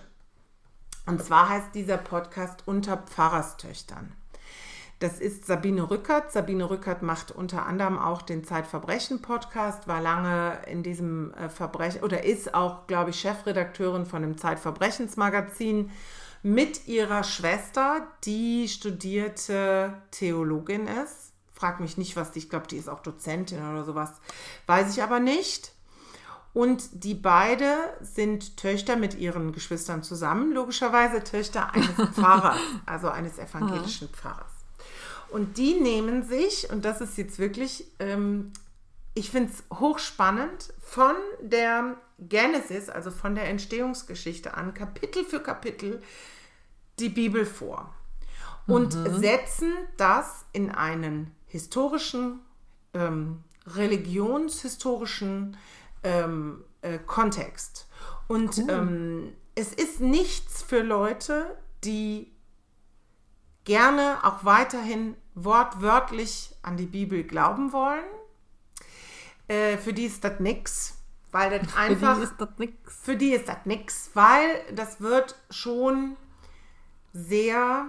Und 1.06 1.22
zwar 1.22 1.50
heißt 1.50 1.72
dieser 1.72 1.96
Podcast 1.96 2.66
Unter 2.66 2.96
Pfarrerstöchtern. 2.96 4.12
Das 4.98 5.20
ist 5.20 5.46
Sabine 5.46 5.88
Rückert. 5.88 6.32
Sabine 6.32 6.68
Rückert 6.68 7.02
macht 7.02 7.30
unter 7.30 7.64
anderem 7.64 7.96
auch 7.96 8.22
den 8.22 8.42
Zeitverbrechen-Podcast, 8.42 9.86
war 9.86 10.00
lange 10.00 10.58
in 10.66 10.82
diesem 10.82 11.32
äh, 11.34 11.48
Verbrechen 11.48 12.02
oder 12.02 12.24
ist 12.24 12.54
auch, 12.54 12.88
glaube 12.88 13.10
ich, 13.10 13.20
Chefredakteurin 13.20 14.04
von 14.04 14.22
dem 14.22 14.36
Zeitverbrechensmagazin 14.36 15.92
mit 16.42 16.88
ihrer 16.88 17.22
Schwester, 17.22 18.04
die 18.24 18.66
studierte 18.66 19.94
Theologin 20.10 20.88
ist. 20.88 21.34
Frag 21.52 21.78
mich 21.78 21.98
nicht, 21.98 22.16
was 22.16 22.32
die, 22.32 22.40
ich 22.40 22.50
glaube, 22.50 22.66
die 22.66 22.78
ist 22.78 22.88
auch 22.88 23.00
Dozentin 23.00 23.60
oder 23.60 23.84
sowas. 23.84 24.10
Weiß 24.66 24.90
ich 24.96 25.04
aber 25.04 25.20
nicht. 25.20 25.77
Und 26.54 27.04
die 27.04 27.14
beide 27.14 27.76
sind 28.00 28.56
Töchter 28.56 28.96
mit 28.96 29.14
ihren 29.14 29.52
Geschwistern 29.52 30.02
zusammen, 30.02 30.52
logischerweise 30.52 31.22
Töchter 31.22 31.72
eines 31.72 31.90
Pfarrers, 32.14 32.58
also 32.86 33.08
eines 33.08 33.38
evangelischen 33.38 34.08
Pfarrers. 34.08 34.50
Und 35.30 35.58
die 35.58 35.74
nehmen 35.74 36.22
sich, 36.22 36.70
und 36.70 36.84
das 36.84 37.00
ist 37.00 37.18
jetzt 37.18 37.38
wirklich, 37.38 37.84
ähm, 37.98 38.52
ich 39.14 39.30
finde 39.30 39.52
es 39.52 39.78
hochspannend, 39.78 40.72
von 40.80 41.14
der 41.42 41.96
Genesis, 42.18 42.88
also 42.88 43.10
von 43.10 43.34
der 43.34 43.48
Entstehungsgeschichte 43.48 44.54
an, 44.54 44.72
Kapitel 44.72 45.24
für 45.24 45.40
Kapitel, 45.40 46.02
die 46.98 47.10
Bibel 47.10 47.44
vor. 47.44 47.94
Und 48.66 48.94
mhm. 48.94 49.20
setzen 49.20 49.72
das 49.96 50.44
in 50.52 50.70
einen 50.70 51.34
historischen 51.46 52.40
ähm, 52.94 53.44
religionshistorischen 53.66 55.56
ähm, 56.02 56.64
äh, 56.82 56.98
Kontext. 56.98 57.88
Und 58.26 58.58
cool. 58.58 58.70
ähm, 58.70 59.32
es 59.54 59.72
ist 59.72 60.00
nichts 60.00 60.62
für 60.62 60.82
Leute, 60.82 61.56
die 61.84 62.32
gerne 63.64 64.18
auch 64.22 64.44
weiterhin 64.44 65.16
wortwörtlich 65.34 66.54
an 66.62 66.76
die 66.76 66.86
Bibel 66.86 67.24
glauben 67.24 67.72
wollen. 67.72 68.04
Äh, 69.48 69.76
für 69.78 69.92
die 69.92 70.04
ist 70.04 70.24
das 70.24 70.40
nix. 70.40 70.94
Weil 71.30 71.58
das 71.58 71.76
einfach. 71.76 72.16
Für 72.18 72.24
die 72.24 72.24
ist 72.24 72.40
das 72.40 72.48
nix. 72.58 72.96
Für 73.02 73.16
die 73.16 73.32
ist 73.32 73.48
das 73.48 73.66
nix, 73.66 74.10
weil 74.14 74.64
das 74.74 75.00
wird 75.00 75.36
schon 75.50 76.16
sehr, 77.12 77.86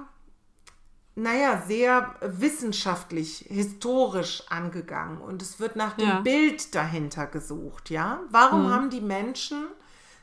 naja, 1.16 1.64
sehr 1.68 2.16
wissenschaftlich, 2.22 3.46
historisch 3.50 4.44
angegangen. 4.50 5.20
Und 5.20 5.42
es 5.42 5.60
wird 5.60 5.76
nach 5.76 5.94
dem 5.98 6.08
ja. 6.08 6.22
Bild 6.22 6.76
dahinter 6.76 7.28
gesucht, 7.28 7.90
ja. 7.90 8.20
Warum 8.30 8.68
mhm. 8.68 8.70
haben 8.72 8.90
die 8.90 9.02
Menschen 9.02 9.68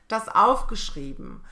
das 0.09 0.29
aufgeschrieben? 0.29 1.43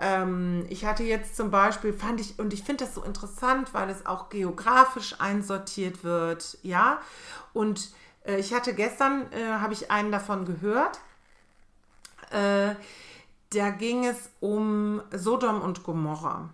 Ähm, 0.00 0.66
ich 0.68 0.84
hatte 0.84 1.02
jetzt 1.02 1.36
zum 1.36 1.50
Beispiel, 1.50 1.92
fand 1.92 2.20
ich, 2.20 2.38
und 2.38 2.52
ich 2.52 2.62
finde 2.62 2.84
das 2.84 2.94
so 2.94 3.02
interessant, 3.02 3.74
weil 3.74 3.90
es 3.90 4.06
auch 4.06 4.28
geografisch 4.28 5.20
einsortiert 5.20 6.02
wird, 6.02 6.58
ja. 6.62 7.00
Und 7.52 7.90
äh, 8.24 8.38
ich 8.38 8.54
hatte 8.54 8.74
gestern, 8.74 9.30
äh, 9.32 9.44
habe 9.60 9.74
ich 9.74 9.90
einen 9.90 10.10
davon 10.10 10.44
gehört, 10.44 10.98
äh, 12.30 12.74
da 13.50 13.70
ging 13.70 14.04
es 14.04 14.30
um 14.40 15.00
Sodom 15.12 15.60
und 15.60 15.84
Gomorra. 15.84 16.50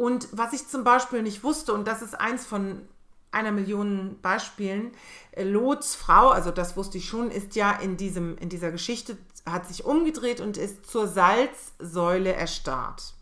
Und 0.00 0.28
was 0.32 0.54
ich 0.54 0.66
zum 0.66 0.82
Beispiel 0.82 1.22
nicht 1.22 1.44
wusste, 1.44 1.74
und 1.74 1.86
das 1.86 2.00
ist 2.00 2.18
eins 2.18 2.46
von 2.46 2.88
einer 3.32 3.52
Million 3.52 4.16
Beispielen, 4.22 4.92
äh, 5.32 5.44
Lots 5.44 5.94
Frau, 5.94 6.30
also 6.30 6.50
das 6.50 6.74
wusste 6.74 6.96
ich 6.96 7.06
schon, 7.06 7.30
ist 7.30 7.54
ja 7.54 7.72
in, 7.72 7.98
diesem, 7.98 8.38
in 8.38 8.48
dieser 8.48 8.70
Geschichte, 8.70 9.18
hat 9.44 9.68
sich 9.68 9.84
umgedreht 9.84 10.40
und 10.40 10.56
ist 10.56 10.86
zur 10.90 11.06
Salzsäule 11.06 12.32
erstarrt. 12.32 13.12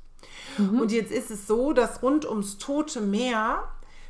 Mhm. 0.56 0.78
Und 0.78 0.92
jetzt 0.92 1.10
ist 1.10 1.32
es 1.32 1.48
so, 1.48 1.72
dass 1.72 2.00
rund 2.00 2.24
ums 2.24 2.58
Tote 2.58 3.00
Meer 3.00 3.64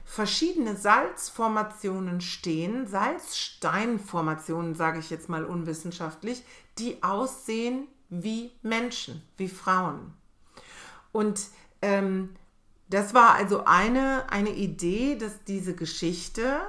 verschiedene 0.05 0.77
Salzformationen 0.77 2.21
stehen, 2.21 2.87
Salzsteinformationen, 2.87 4.75
sage 4.75 4.99
ich 4.99 5.09
jetzt 5.09 5.31
mal 5.31 5.47
unwissenschaftlich, 5.47 6.43
die 6.77 7.03
aussehen 7.03 7.89
wie 8.11 8.53
Menschen, 8.61 9.23
wie 9.39 9.49
Frauen. 9.49 10.13
Und 11.13 11.47
ähm, 11.81 12.37
das 12.89 13.15
war 13.15 13.35
also 13.35 13.65
eine, 13.65 14.31
eine 14.31 14.51
Idee, 14.51 15.17
dass 15.17 15.45
diese 15.45 15.75
Geschichte 15.75 16.61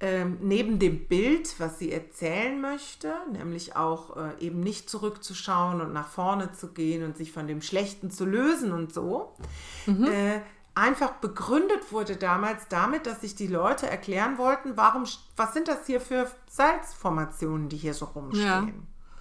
ähm, 0.00 0.38
neben 0.40 0.78
dem 0.80 1.06
Bild, 1.06 1.60
was 1.60 1.78
sie 1.78 1.92
erzählen 1.92 2.60
möchte, 2.60 3.14
nämlich 3.30 3.76
auch 3.76 4.16
äh, 4.16 4.44
eben 4.44 4.60
nicht 4.60 4.90
zurückzuschauen 4.90 5.80
und 5.80 5.92
nach 5.92 6.08
vorne 6.08 6.52
zu 6.52 6.72
gehen 6.72 7.04
und 7.04 7.16
sich 7.16 7.30
von 7.30 7.46
dem 7.46 7.62
Schlechten 7.62 8.10
zu 8.10 8.24
lösen 8.24 8.72
und 8.72 8.92
so, 8.92 9.36
mhm. 9.86 10.04
äh, 10.04 10.40
einfach 10.74 11.12
begründet 11.12 11.92
wurde 11.92 12.16
damals 12.16 12.66
damit, 12.68 13.06
dass 13.06 13.20
sich 13.20 13.36
die 13.36 13.46
Leute 13.46 13.88
erklären 13.88 14.38
wollten, 14.38 14.76
warum, 14.76 15.04
was 15.36 15.52
sind 15.52 15.68
das 15.68 15.86
hier 15.86 16.00
für 16.00 16.28
Salzformationen, 16.50 17.68
die 17.68 17.76
hier 17.76 17.94
so 17.94 18.06
rumstehen. 18.06 18.44
Ja. 18.44 18.72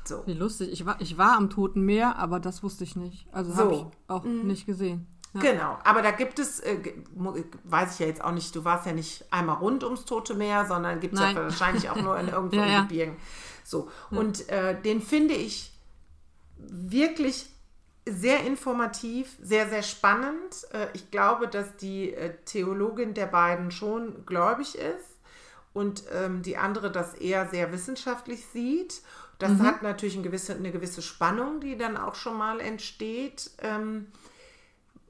So. 0.04 0.24
Wie 0.26 0.34
lustig. 0.34 0.72
Ich 0.72 0.86
war, 0.88 1.00
ich 1.00 1.18
war 1.20 1.38
am 1.38 1.52
Toten 1.52 1.82
Meer, 1.82 2.18
aber 2.18 2.40
das 2.40 2.64
wusste 2.64 2.84
ich 2.84 2.96
nicht. 2.96 3.28
Also 3.32 3.52
so. 3.52 3.58
habe 3.60 3.76
ich 3.76 3.86
auch 4.08 4.24
mhm. 4.24 4.48
nicht 4.48 4.66
gesehen. 4.66 5.06
Ja. 5.34 5.40
Genau, 5.40 5.78
aber 5.86 6.02
da 6.02 6.12
gibt 6.12 6.40
es, 6.40 6.60
äh, 6.60 6.94
weiß 7.64 7.94
ich 7.94 8.00
ja 8.00 8.08
jetzt 8.08 8.22
auch 8.22 8.34
nicht, 8.34 8.54
du 8.54 8.66
warst 8.66 8.86
ja 8.86 8.92
nicht 8.92 9.24
einmal 9.32 9.58
rund 9.58 9.84
ums 9.84 10.04
Tote 10.04 10.34
Meer, 10.34 10.66
sondern 10.66 11.00
gibt 11.00 11.14
es 11.14 11.22
ja 11.22 11.34
wahrscheinlich 11.36 11.90
auch 11.90 12.02
nur 12.02 12.20
in 12.20 12.28
irgendwelchen 12.30 12.68
ja, 12.68 12.74
ja. 12.74 12.82
Gebirgen. 12.82 13.16
So, 13.64 13.90
und 14.10 14.50
äh, 14.50 14.80
den 14.82 15.02
finde 15.02 15.34
ich 15.34 15.72
wirklich 16.58 17.50
sehr 18.06 18.46
informativ, 18.46 19.38
sehr, 19.42 19.70
sehr 19.70 19.84
spannend. 19.84 20.68
Äh, 20.74 20.88
ich 20.94 21.12
glaube, 21.12 21.48
dass 21.48 21.78
die 21.78 22.14
äh, 22.14 22.36
Theologin 22.46 23.14
der 23.14 23.28
beiden 23.28 23.72
schon 23.72 24.26
gläubig 24.26 24.76
ist 24.76 25.18
und 25.74 26.04
ähm, 26.12 26.42
die 26.42 26.58
andere 26.58 26.92
das 26.92 27.14
eher 27.14 27.48
sehr 27.48 27.72
wissenschaftlich 27.72 28.46
sieht. 28.48 29.02
Das 29.40 29.52
mhm. 29.52 29.64
hat 29.64 29.82
natürlich 29.82 30.16
eine 30.16 30.24
gewisse, 30.24 30.56
eine 30.56 30.72
gewisse 30.72 31.02
Spannung, 31.02 31.62
die 31.62 31.78
dann 31.78 31.98
auch 31.98 32.16
schon 32.16 32.38
mal 32.38 32.60
entsteht. 32.60 33.52
Ähm, 33.60 34.08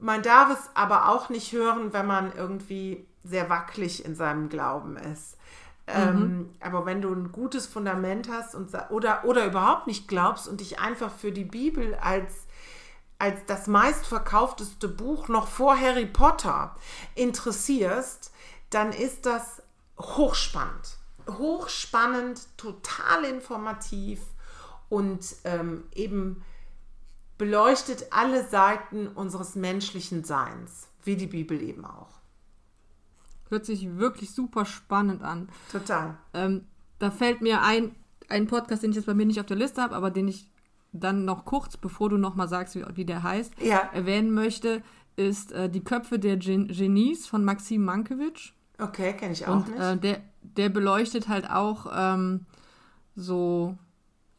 man 0.01 0.23
darf 0.23 0.51
es 0.51 0.69
aber 0.73 1.09
auch 1.09 1.29
nicht 1.29 1.53
hören, 1.53 1.93
wenn 1.93 2.07
man 2.07 2.33
irgendwie 2.35 3.05
sehr 3.23 3.49
wackelig 3.49 4.03
in 4.03 4.15
seinem 4.15 4.49
Glauben 4.49 4.97
ist. 4.97 5.37
Ähm, 5.87 6.15
mhm. 6.15 6.21
Ähm, 6.21 6.49
aber 6.59 6.85
wenn 6.85 7.01
du 7.01 7.13
ein 7.13 7.31
gutes 7.31 7.67
Fundament 7.67 8.29
hast 8.29 8.55
und, 8.55 8.71
oder, 8.89 9.23
oder 9.25 9.45
überhaupt 9.45 9.87
nicht 9.87 10.07
glaubst 10.07 10.47
und 10.47 10.59
dich 10.59 10.79
einfach 10.79 11.11
für 11.11 11.31
die 11.31 11.45
Bibel 11.45 11.95
als, 11.95 12.33
als 13.19 13.45
das 13.45 13.67
meistverkaufteste 13.67 14.87
Buch 14.87 15.27
noch 15.27 15.47
vor 15.47 15.79
Harry 15.79 16.07
Potter 16.07 16.75
interessierst, 17.15 18.33
dann 18.71 18.91
ist 18.91 19.25
das 19.25 19.61
hochspannend. 19.99 20.97
Hochspannend, 21.29 22.47
total 22.57 23.25
informativ 23.25 24.19
und 24.89 25.23
ähm, 25.43 25.83
eben 25.93 26.43
beleuchtet 27.41 28.05
alle 28.11 28.45
Seiten 28.47 29.07
unseres 29.07 29.55
menschlichen 29.55 30.23
Seins, 30.23 30.89
wie 31.03 31.15
die 31.15 31.25
Bibel 31.25 31.59
eben 31.59 31.85
auch. 31.85 32.19
Hört 33.49 33.65
sich 33.65 33.97
wirklich 33.97 34.29
super 34.29 34.63
spannend 34.63 35.23
an. 35.23 35.49
Total. 35.71 36.19
Ähm, 36.35 36.67
da 36.99 37.09
fällt 37.09 37.41
mir 37.41 37.63
ein, 37.63 37.95
ein 38.29 38.45
Podcast, 38.45 38.83
den 38.83 38.91
ich 38.91 38.97
jetzt 38.97 39.07
bei 39.07 39.15
mir 39.15 39.25
nicht 39.25 39.39
auf 39.39 39.47
der 39.47 39.57
Liste 39.57 39.81
habe, 39.81 39.95
aber 39.95 40.11
den 40.11 40.27
ich 40.27 40.51
dann 40.91 41.25
noch 41.25 41.43
kurz, 41.43 41.77
bevor 41.77 42.11
du 42.11 42.17
nochmal 42.17 42.47
sagst, 42.47 42.75
wie, 42.75 42.85
wie, 42.93 43.05
der 43.05 43.23
heißt, 43.23 43.55
ja. 43.59 43.89
erwähnen 43.91 44.35
möchte, 44.35 44.83
ist 45.15 45.51
äh, 45.51 45.67
Die 45.67 45.83
Köpfe 45.83 46.19
der 46.19 46.37
Gen 46.37 46.67
Genies 46.67 47.25
von 47.25 47.43
Maxim 47.43 47.83
Mankiewicz. 47.83 48.53
Okay, 48.77 49.13
kenne 49.13 49.33
ich 49.33 49.47
auch 49.47 49.55
Und, 49.55 49.67
nicht. 49.67 49.79
Äh, 49.79 49.97
der, 49.97 50.21
der 50.43 50.69
beleuchtet 50.69 51.27
halt 51.27 51.49
auch 51.49 51.87
ähm, 51.91 52.45
so 53.15 53.79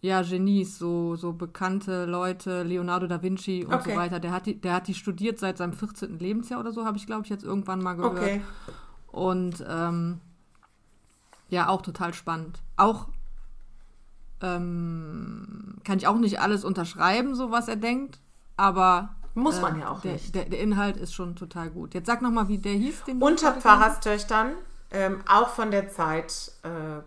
ja, 0.02 0.20
Genies, 0.22 0.78
so, 0.78 1.14
so 1.14 1.32
bekannte 1.32 2.06
Leute, 2.06 2.64
Leonardo 2.64 3.06
da 3.06 3.22
Vinci 3.22 3.64
und 3.64 3.72
okay. 3.72 3.92
so 3.92 3.96
weiter. 3.96 4.18
Der 4.18 4.32
hat, 4.32 4.46
die, 4.46 4.60
der 4.60 4.74
hat 4.74 4.88
die 4.88 4.94
studiert 4.94 5.38
seit 5.38 5.58
seinem 5.58 5.72
14. 5.72 6.18
Lebensjahr 6.18 6.58
oder 6.58 6.72
so, 6.72 6.84
habe 6.84 6.98
ich, 6.98 7.06
glaube 7.06 7.22
ich, 7.22 7.30
jetzt 7.30 7.44
irgendwann 7.44 7.80
mal 7.80 7.94
gehört. 7.94 8.16
Okay. 8.16 8.40
Und 9.12 9.64
ähm, 9.68 10.20
ja, 11.50 11.68
auch 11.68 11.82
total 11.82 12.14
spannend. 12.14 12.58
Auch 12.76 13.06
ähm, 14.40 15.76
kann 15.84 15.98
ich 15.98 16.08
auch 16.08 16.18
nicht 16.18 16.40
alles 16.40 16.64
unterschreiben, 16.64 17.36
so 17.36 17.52
was 17.52 17.68
er 17.68 17.76
denkt, 17.76 18.18
aber 18.56 19.14
muss 19.34 19.60
man 19.60 19.76
äh, 19.76 19.80
ja 19.82 19.90
auch 19.90 20.00
der, 20.00 20.14
nicht. 20.14 20.34
Der, 20.34 20.46
der, 20.46 20.58
Inhalt 20.58 20.96
ist 20.96 21.14
schon 21.14 21.36
total 21.36 21.70
gut. 21.70 21.94
Jetzt 21.94 22.06
sag 22.06 22.22
nochmal, 22.22 22.48
wie 22.48 22.58
der 22.58 22.72
hieß. 22.72 23.04
Den 23.04 23.22
Unter 23.22 23.52
Pfarrerstöchtern, 23.52 24.54
ähm, 24.90 25.20
auch 25.28 25.50
von 25.50 25.70
der 25.70 25.90
Zeit 25.90 26.50
äh, 26.64 27.02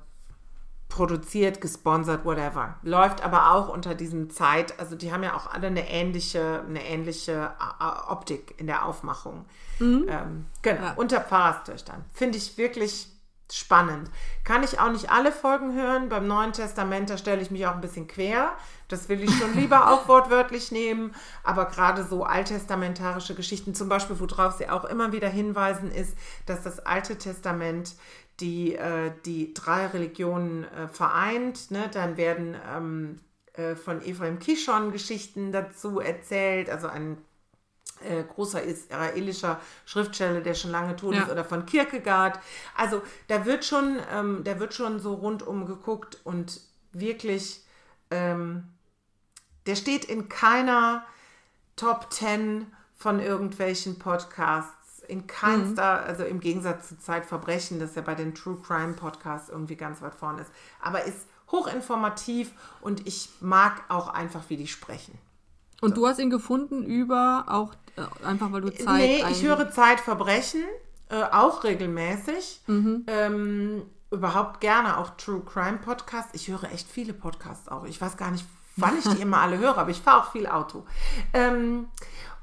produziert, 0.89 1.61
gesponsert, 1.61 2.25
whatever. 2.25 2.75
Läuft 2.83 3.23
aber 3.23 3.51
auch 3.51 3.69
unter 3.69 3.95
diesem 3.95 4.29
Zeit, 4.29 4.79
also 4.79 4.95
die 4.95 5.11
haben 5.11 5.23
ja 5.23 5.35
auch 5.35 5.51
alle 5.51 5.67
eine 5.67 5.89
ähnliche, 5.89 6.63
eine 6.67 6.85
ähnliche 6.85 7.31
äh, 7.33 7.83
äh, 7.83 8.11
Optik 8.11 8.55
in 8.57 8.67
der 8.67 8.85
Aufmachung. 8.85 9.45
Mhm. 9.79 10.05
Ähm, 10.07 10.45
genau, 10.61 10.83
ja. 10.83 10.93
unter 10.95 11.21
Pfarrerstöchtern. 11.21 12.05
Finde 12.13 12.37
ich 12.37 12.57
wirklich 12.57 13.09
spannend. 13.51 14.09
Kann 14.43 14.63
ich 14.63 14.79
auch 14.79 14.91
nicht 14.91 15.11
alle 15.11 15.31
Folgen 15.31 15.73
hören. 15.73 16.09
Beim 16.09 16.27
Neuen 16.27 16.51
Testament, 16.51 17.09
da 17.09 17.17
stelle 17.17 17.41
ich 17.41 17.51
mich 17.51 17.67
auch 17.67 17.75
ein 17.75 17.81
bisschen 17.81 18.07
quer. 18.07 18.53
Das 18.87 19.07
will 19.07 19.23
ich 19.23 19.31
schon 19.37 19.53
lieber 19.53 19.91
auch 19.91 20.07
wortwörtlich 20.07 20.71
nehmen. 20.71 21.13
Aber 21.43 21.65
gerade 21.65 22.03
so 22.03 22.23
alttestamentarische 22.23 23.35
Geschichten, 23.35 23.75
zum 23.75 23.87
Beispiel, 23.87 24.19
worauf 24.19 24.53
sie 24.53 24.69
auch 24.69 24.85
immer 24.85 25.11
wieder 25.11 25.29
hinweisen, 25.29 25.91
ist, 25.91 26.17
dass 26.45 26.63
das 26.63 26.79
Alte 26.79 27.17
Testament 27.17 27.95
die 28.39 28.75
äh, 28.75 29.11
die 29.25 29.53
drei 29.53 29.87
Religionen 29.87 30.65
äh, 30.65 30.87
vereint. 30.87 31.71
Ne? 31.71 31.89
Dann 31.91 32.17
werden 32.17 32.55
ähm, 32.69 33.19
äh, 33.53 33.75
von 33.75 34.01
Ephraim 34.01 34.39
Kishon 34.39 34.91
Geschichten 34.91 35.51
dazu 35.51 35.99
erzählt, 35.99 36.69
also 36.69 36.87
ein 36.87 37.17
äh, 38.01 38.23
großer 38.23 38.61
israelischer 38.61 39.59
Schriftsteller, 39.85 40.41
der 40.41 40.53
schon 40.53 40.71
lange 40.71 40.95
tot 40.95 41.15
ja. 41.15 41.23
ist, 41.23 41.31
oder 41.31 41.45
von 41.45 41.65
Kierkegaard. 41.65 42.39
Also 42.75 43.01
da 43.27 43.45
wird 43.45 43.63
schon, 43.63 43.99
ähm, 44.11 44.41
da 44.43 44.59
wird 44.59 44.73
schon 44.73 44.99
so 44.99 45.13
rundum 45.13 45.65
geguckt 45.65 46.19
und 46.23 46.59
wirklich, 46.91 47.63
ähm, 48.11 48.65
der 49.65 49.75
steht 49.75 50.05
in 50.05 50.29
keiner 50.29 51.05
Top 51.75 52.09
Ten 52.09 52.67
von 52.97 53.19
irgendwelchen 53.19 53.99
Podcasts 53.99 54.84
in 55.07 55.27
keinster, 55.27 56.01
mhm. 56.01 56.07
also 56.07 56.23
im 56.23 56.39
Gegensatz 56.39 56.89
zu 56.89 56.99
Zeitverbrechen, 56.99 57.79
das 57.79 57.95
ja 57.95 58.01
bei 58.01 58.15
den 58.15 58.35
True 58.35 58.57
Crime 58.65 58.93
Podcasts 58.93 59.49
irgendwie 59.49 59.75
ganz 59.75 60.01
weit 60.01 60.15
vorne 60.15 60.41
ist, 60.41 60.51
aber 60.81 61.03
ist 61.03 61.27
hochinformativ 61.51 62.51
und 62.81 63.07
ich 63.07 63.29
mag 63.41 63.83
auch 63.89 64.09
einfach, 64.09 64.43
wie 64.49 64.57
die 64.57 64.67
sprechen. 64.67 65.17
Und 65.81 65.95
so. 65.95 66.01
du 66.01 66.07
hast 66.07 66.19
ihn 66.19 66.29
gefunden 66.29 66.83
über 66.83 67.45
auch 67.47 67.73
äh, 67.97 68.25
einfach, 68.25 68.51
weil 68.51 68.61
du 68.61 68.73
Zeit. 68.73 68.97
Nee, 68.97 69.23
ich 69.29 69.43
höre 69.43 69.69
Zeitverbrechen 69.69 70.63
äh, 71.09 71.23
auch 71.23 71.63
regelmäßig. 71.63 72.61
Mhm. 72.67 73.03
Ähm, 73.07 73.83
überhaupt 74.11 74.61
gerne 74.61 74.97
auch 74.97 75.11
True 75.17 75.41
Crime 75.41 75.77
Podcasts. 75.77 76.31
Ich 76.33 76.47
höre 76.47 76.63
echt 76.71 76.87
viele 76.89 77.13
Podcasts 77.13 77.67
auch. 77.67 77.85
Ich 77.85 77.99
weiß 77.99 78.17
gar 78.17 78.31
nicht, 78.31 78.45
wann 78.75 78.97
ich 78.97 79.03
die 79.03 79.21
immer 79.21 79.39
alle 79.39 79.57
höre, 79.57 79.77
aber 79.77 79.91
ich 79.91 80.01
fahre 80.01 80.23
auch 80.23 80.31
viel 80.31 80.47
Auto. 80.47 80.85
Ähm, 81.33 81.87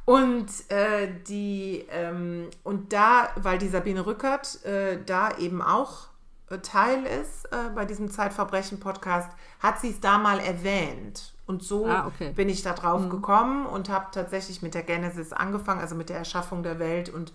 und 0.04 0.48
äh, 0.68 1.08
die 1.28 1.86
ähm, 1.90 2.48
und 2.64 2.92
da, 2.92 3.30
weil 3.36 3.58
die 3.58 3.68
Sabine 3.68 4.04
Rückert 4.04 4.64
äh, 4.64 4.98
da 5.04 5.36
eben 5.38 5.62
auch 5.62 6.08
äh, 6.50 6.58
Teil 6.58 7.04
ist 7.04 7.46
äh, 7.52 7.70
bei 7.74 7.84
diesem 7.84 8.10
Zeitverbrechen-Podcast, 8.10 9.30
hat 9.60 9.80
sie 9.80 9.90
es 9.90 10.00
da 10.00 10.18
mal 10.18 10.40
erwähnt. 10.40 11.32
Und 11.46 11.62
so 11.62 11.86
ah, 11.86 12.06
okay. 12.06 12.32
bin 12.32 12.48
ich 12.48 12.62
da 12.62 12.72
drauf 12.72 13.02
mhm. 13.02 13.10
gekommen 13.10 13.66
und 13.66 13.88
habe 13.88 14.06
tatsächlich 14.12 14.62
mit 14.62 14.74
der 14.74 14.82
Genesis 14.82 15.32
angefangen, 15.32 15.80
also 15.80 15.94
mit 15.94 16.08
der 16.08 16.18
Erschaffung 16.18 16.62
der 16.62 16.78
Welt 16.78 17.08
und 17.08 17.32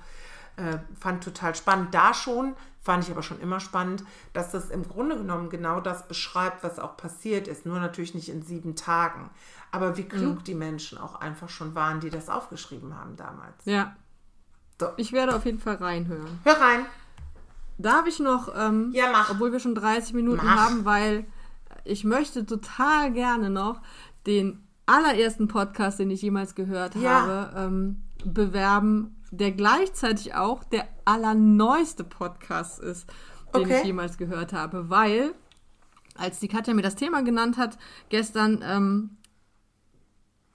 äh, 0.57 0.77
fand 0.99 1.23
total 1.23 1.55
spannend. 1.55 1.93
Da 1.93 2.13
schon, 2.13 2.55
fand 2.87 3.03
ich 3.03 3.11
aber 3.11 3.21
schon 3.21 3.41
immer 3.41 3.59
spannend, 3.59 4.05
dass 4.31 4.51
das 4.51 4.69
im 4.69 4.87
Grunde 4.87 5.17
genommen 5.17 5.49
genau 5.49 5.81
das 5.81 6.07
beschreibt, 6.07 6.63
was 6.63 6.79
auch 6.79 6.95
passiert 6.95 7.49
ist. 7.49 7.65
Nur 7.65 7.81
natürlich 7.81 8.15
nicht 8.15 8.29
in 8.29 8.43
sieben 8.43 8.77
Tagen. 8.77 9.29
Aber 9.73 9.97
wie 9.97 10.05
klug 10.05 10.37
mhm. 10.37 10.43
die 10.45 10.55
Menschen 10.55 10.97
auch 10.97 11.19
einfach 11.19 11.49
schon 11.49 11.75
waren, 11.75 11.99
die 11.99 12.09
das 12.09 12.29
aufgeschrieben 12.29 12.97
haben 12.97 13.17
damals. 13.17 13.57
Ja. 13.65 13.93
So. 14.79 14.87
Ich 14.95 15.11
werde 15.11 15.35
auf 15.35 15.43
jeden 15.43 15.59
Fall 15.59 15.75
reinhören. 15.75 16.39
Hör 16.45 16.61
rein. 16.61 16.85
Darf 17.77 18.07
ich 18.07 18.19
noch, 18.19 18.53
ähm, 18.57 18.91
ja, 18.93 19.11
mach. 19.11 19.31
obwohl 19.31 19.51
wir 19.51 19.59
schon 19.59 19.75
30 19.75 20.13
Minuten 20.13 20.45
mach. 20.45 20.55
haben, 20.55 20.85
weil 20.85 21.25
ich 21.83 22.05
möchte 22.05 22.45
total 22.45 23.11
gerne 23.11 23.49
noch 23.49 23.81
den 24.25 24.65
allerersten 24.85 25.49
Podcast, 25.49 25.99
den 25.99 26.09
ich 26.09 26.21
jemals 26.21 26.55
gehört 26.55 26.95
ja. 26.95 27.21
habe, 27.21 27.51
ähm, 27.57 28.03
bewerben, 28.23 29.16
der 29.31 29.51
gleichzeitig 29.51 30.33
auch 30.33 30.63
der 30.63 30.87
allerneueste 31.05 32.03
Podcast 32.03 32.79
ist, 32.79 33.07
den 33.53 33.63
okay. 33.63 33.79
ich 33.79 33.85
jemals 33.85 34.17
gehört 34.17 34.53
habe, 34.53 34.89
weil 34.89 35.33
als 36.15 36.39
die 36.39 36.47
Katja 36.47 36.73
mir 36.73 36.81
das 36.81 36.95
Thema 36.95 37.21
genannt 37.21 37.57
hat, 37.57 37.77
gestern, 38.09 38.63
ähm, 38.63 39.17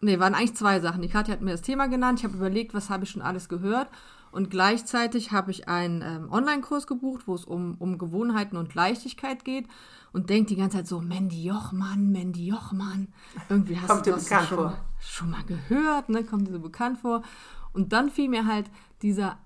nee, 0.01 0.19
waren 0.19 0.35
eigentlich 0.35 0.57
zwei 0.57 0.81
Sachen. 0.81 1.03
Die 1.03 1.09
Katja 1.09 1.35
hat 1.35 1.41
mir 1.41 1.53
das 1.53 1.63
Thema 1.63 1.87
genannt, 1.87 2.19
ich 2.19 2.25
habe 2.25 2.37
überlegt, 2.37 2.75
was 2.75 2.91
habe 2.91 3.05
ich 3.05 3.11
schon 3.11 3.23
alles 3.23 3.49
gehört 3.49 3.89
und 4.33 4.51
gleichzeitig 4.51 5.31
habe 5.31 5.51
ich 5.51 5.69
einen 5.69 6.03
ähm, 6.03 6.33
Online-Kurs 6.33 6.87
gebucht, 6.87 7.29
wo 7.29 7.35
es 7.35 7.45
um, 7.45 7.77
um 7.79 7.99
Gewohnheiten 7.99 8.57
und 8.57 8.75
Leichtigkeit 8.75 9.45
geht 9.45 9.67
und 10.13 10.31
denke 10.31 10.49
die 10.49 10.57
ganze 10.57 10.79
Zeit 10.79 10.89
so, 10.89 11.01
Mandy 11.01 11.45
Jochmann, 11.45 12.11
Mandy 12.11 12.47
Jochmann. 12.49 13.09
Irgendwie 13.49 13.79
hast 13.79 13.89
Kommt 13.89 14.07
du 14.07 14.13
das 14.13 14.29
schon, 14.49 14.73
schon 14.99 15.31
mal 15.31 15.45
gehört, 15.45 16.09
ne? 16.09 16.25
Kommt 16.25 16.49
dir 16.49 16.53
so 16.53 16.61
bekannt 16.61 16.99
vor. 16.99 17.23
Und 17.73 17.93
dann 17.93 18.11
fiel 18.11 18.29
mir 18.29 18.47
halt 18.47 18.71
dieser 19.03 19.39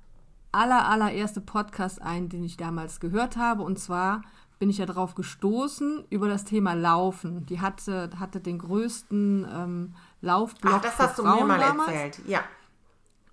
aller, 0.53 0.89
allererste 0.89 1.41
Podcast 1.41 2.01
ein, 2.01 2.29
den 2.29 2.43
ich 2.43 2.57
damals 2.57 3.01
gehört 3.01 3.37
habe. 3.37 3.63
Und 3.63 3.79
zwar 3.79 4.23
bin 4.59 4.71
ich 4.71 4.79
ja 4.79 4.87
darauf 4.87 5.15
gestoßen 5.15 6.05
über 6.09 6.29
das 6.29 6.45
Thema 6.45 6.73
Laufen. 6.75 7.45
Die 7.47 7.61
hatte, 7.61 8.11
hatte 8.19 8.41
den 8.41 8.59
größten 8.59 9.47
ähm, 9.53 9.95
Laufblock. 10.23 10.75
Ach, 10.77 10.81
das 10.81 10.99
hast 10.99 11.19
du 11.19 11.25
mir 11.25 11.45
mal 11.45 11.59
damals. 11.59 11.89
erzählt, 11.89 12.21
ja. 12.27 12.41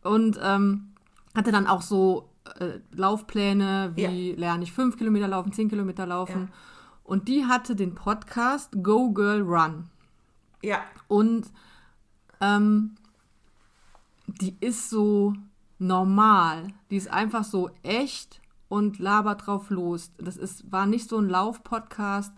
Und 0.03 0.37
ähm, 0.41 0.93
hatte 1.33 1.51
dann 1.51 1.65
auch 1.65 1.81
so 1.81 2.29
äh, 2.59 2.79
Laufpläne, 2.91 3.93
wie 3.95 4.31
ja. 4.31 4.37
lerne 4.37 4.63
ich 4.63 4.73
fünf 4.73 4.97
Kilometer 4.97 5.29
laufen, 5.29 5.53
zehn 5.53 5.69
Kilometer 5.69 6.05
laufen. 6.05 6.49
Ja. 6.51 6.57
Und 7.05 7.27
die 7.27 7.45
hatte 7.45 7.75
den 7.75 7.95
Podcast 7.95 8.71
Go 8.83 9.11
Girl 9.11 9.41
Run. 9.41 9.89
Ja. 10.61 10.79
Und 11.07 11.47
ähm, 12.41 12.95
die 14.27 14.55
ist 14.59 14.89
so 14.89 15.33
normal. 15.79 16.67
Die 16.89 16.97
ist 16.97 17.11
einfach 17.11 17.43
so 17.43 17.69
echt 17.83 18.41
und 18.69 18.99
labert 18.99 19.45
drauf 19.45 19.69
los. 19.69 20.11
Das 20.17 20.37
ist, 20.37 20.71
war 20.71 20.85
nicht 20.85 21.09
so 21.09 21.17
ein 21.17 21.29
Lauf-Podcast, 21.29 22.33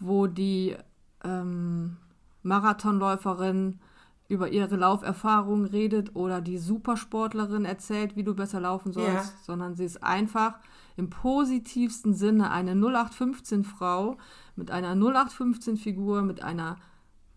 wo 0.00 0.26
die 0.26 0.76
ähm, 1.22 1.96
Marathonläuferin 2.42 3.80
über 4.28 4.48
ihre 4.48 4.76
Lauferfahrung 4.76 5.66
redet 5.66 6.16
oder 6.16 6.40
die 6.40 6.58
Supersportlerin 6.58 7.64
erzählt, 7.64 8.16
wie 8.16 8.24
du 8.24 8.34
besser 8.34 8.60
laufen 8.60 8.92
sollst, 8.92 9.32
ja. 9.32 9.38
sondern 9.42 9.74
sie 9.74 9.84
ist 9.84 10.02
einfach 10.02 10.58
im 10.96 11.10
positivsten 11.10 12.14
Sinne 12.14 12.50
eine 12.50 12.74
0815-Frau 12.74 14.16
mit 14.56 14.70
einer 14.70 14.94
0815-Figur, 14.94 16.22
mit 16.22 16.42
einer 16.42 16.76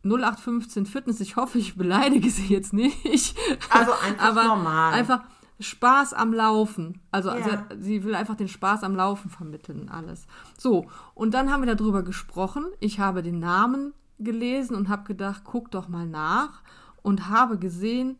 0815 0.03 0.85
Fitness. 0.85 1.19
Ich 1.19 1.35
hoffe, 1.35 1.57
ich 1.57 1.75
beleidige 1.75 2.29
sie 2.29 2.47
jetzt 2.47 2.73
nicht. 2.73 3.37
Also 3.69 3.91
einfach 3.93 4.27
aber 4.27 4.43
normal. 4.43 4.93
Einfach 4.93 5.21
Spaß 5.59 6.13
am 6.13 6.33
Laufen. 6.33 7.01
Also, 7.11 7.29
ja. 7.29 7.35
also, 7.35 7.57
sie 7.79 8.03
will 8.03 8.15
einfach 8.15 8.35
den 8.35 8.47
Spaß 8.47 8.83
am 8.83 8.95
Laufen 8.95 9.29
vermitteln, 9.29 9.89
alles. 9.89 10.27
So, 10.57 10.87
und 11.13 11.33
dann 11.33 11.51
haben 11.51 11.65
wir 11.65 11.75
darüber 11.75 12.03
gesprochen. 12.03 12.65
Ich 12.79 12.99
habe 12.99 13.23
den 13.23 13.39
Namen 13.39 13.93
gelesen 14.19 14.75
und 14.75 14.89
habe 14.89 15.03
gedacht, 15.03 15.41
guck 15.43 15.71
doch 15.71 15.87
mal 15.87 16.05
nach 16.05 16.61
und 17.01 17.29
habe 17.29 17.57
gesehen, 17.57 18.17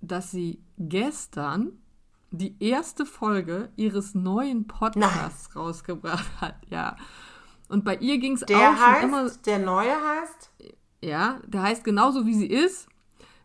dass 0.00 0.30
sie 0.30 0.62
gestern 0.78 1.72
die 2.30 2.56
erste 2.62 3.06
Folge 3.06 3.70
ihres 3.76 4.14
neuen 4.14 4.66
Podcasts 4.66 5.48
Nein. 5.54 5.64
rausgebracht 5.64 6.28
hat. 6.40 6.56
Ja. 6.68 6.96
Und 7.68 7.84
bei 7.84 7.96
ihr 7.96 8.18
ging 8.18 8.34
es 8.34 8.42
auch 8.44 8.54
heißt, 8.54 9.00
schon 9.00 9.08
immer. 9.08 9.30
Der 9.46 9.58
neue 9.58 9.92
heißt? 9.92 10.50
Ja, 11.00 11.40
der 11.46 11.62
heißt 11.62 11.84
genauso 11.84 12.26
wie 12.26 12.34
sie 12.34 12.46
ist. 12.46 12.88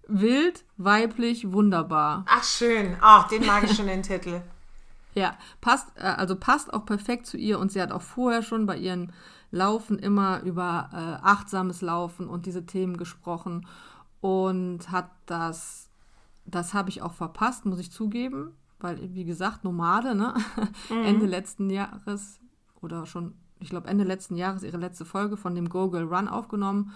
Wild, 0.08 0.66
weiblich, 0.78 1.52
wunderbar. 1.52 2.26
Ach 2.28 2.44
schön. 2.44 2.98
Ach, 3.02 3.28
den 3.28 3.46
mag 3.46 3.64
ich 3.64 3.76
schon 3.76 3.88
den 3.88 4.04
Titel. 4.04 4.42
Ja, 5.16 5.38
passt, 5.62 5.88
äh, 5.96 6.02
also 6.02 6.36
passt 6.36 6.74
auch 6.74 6.86
perfekt 6.86 7.26
zu 7.26 7.38
ihr 7.38 7.60
und 7.60 7.72
sie 7.72 7.82
hat 7.82 7.92
auch 7.92 8.02
vorher 8.02 8.42
schon 8.42 8.66
bei 8.66 8.78
ihren 8.78 9.14
Laufen 9.52 10.00
immer 10.00 10.42
über 10.42 10.90
äh, 10.92 11.26
achtsames 11.26 11.82
Laufen 11.82 12.28
und 12.28 12.48
diese 12.48 12.66
Themen 12.66 12.98
gesprochen 12.98 13.68
und 14.20 14.90
hat 14.90 15.12
das, 15.28 15.90
das 16.46 16.74
habe 16.74 16.90
ich 16.90 17.02
auch 17.04 17.14
verpasst, 17.14 17.66
muss 17.66 17.80
ich 17.80 17.92
zugeben, 17.92 18.56
weil, 18.80 19.14
wie 19.14 19.26
gesagt, 19.26 19.64
Nomade, 19.64 20.16
ne? 20.16 20.34
Mhm. 20.90 21.04
Ende 21.04 21.26
letzten 21.28 21.70
Jahres 21.70 22.40
oder 22.82 23.06
schon, 23.06 23.36
ich 23.60 23.70
glaube, 23.70 23.88
Ende 23.88 24.04
letzten 24.04 24.36
Jahres 24.36 24.64
ihre 24.64 24.78
letzte 24.78 25.06
Folge 25.06 25.38
von 25.38 25.54
dem 25.54 25.70
Go 25.70 25.90
Girl 25.90 26.12
Run 26.12 26.28
aufgenommen 26.28 26.92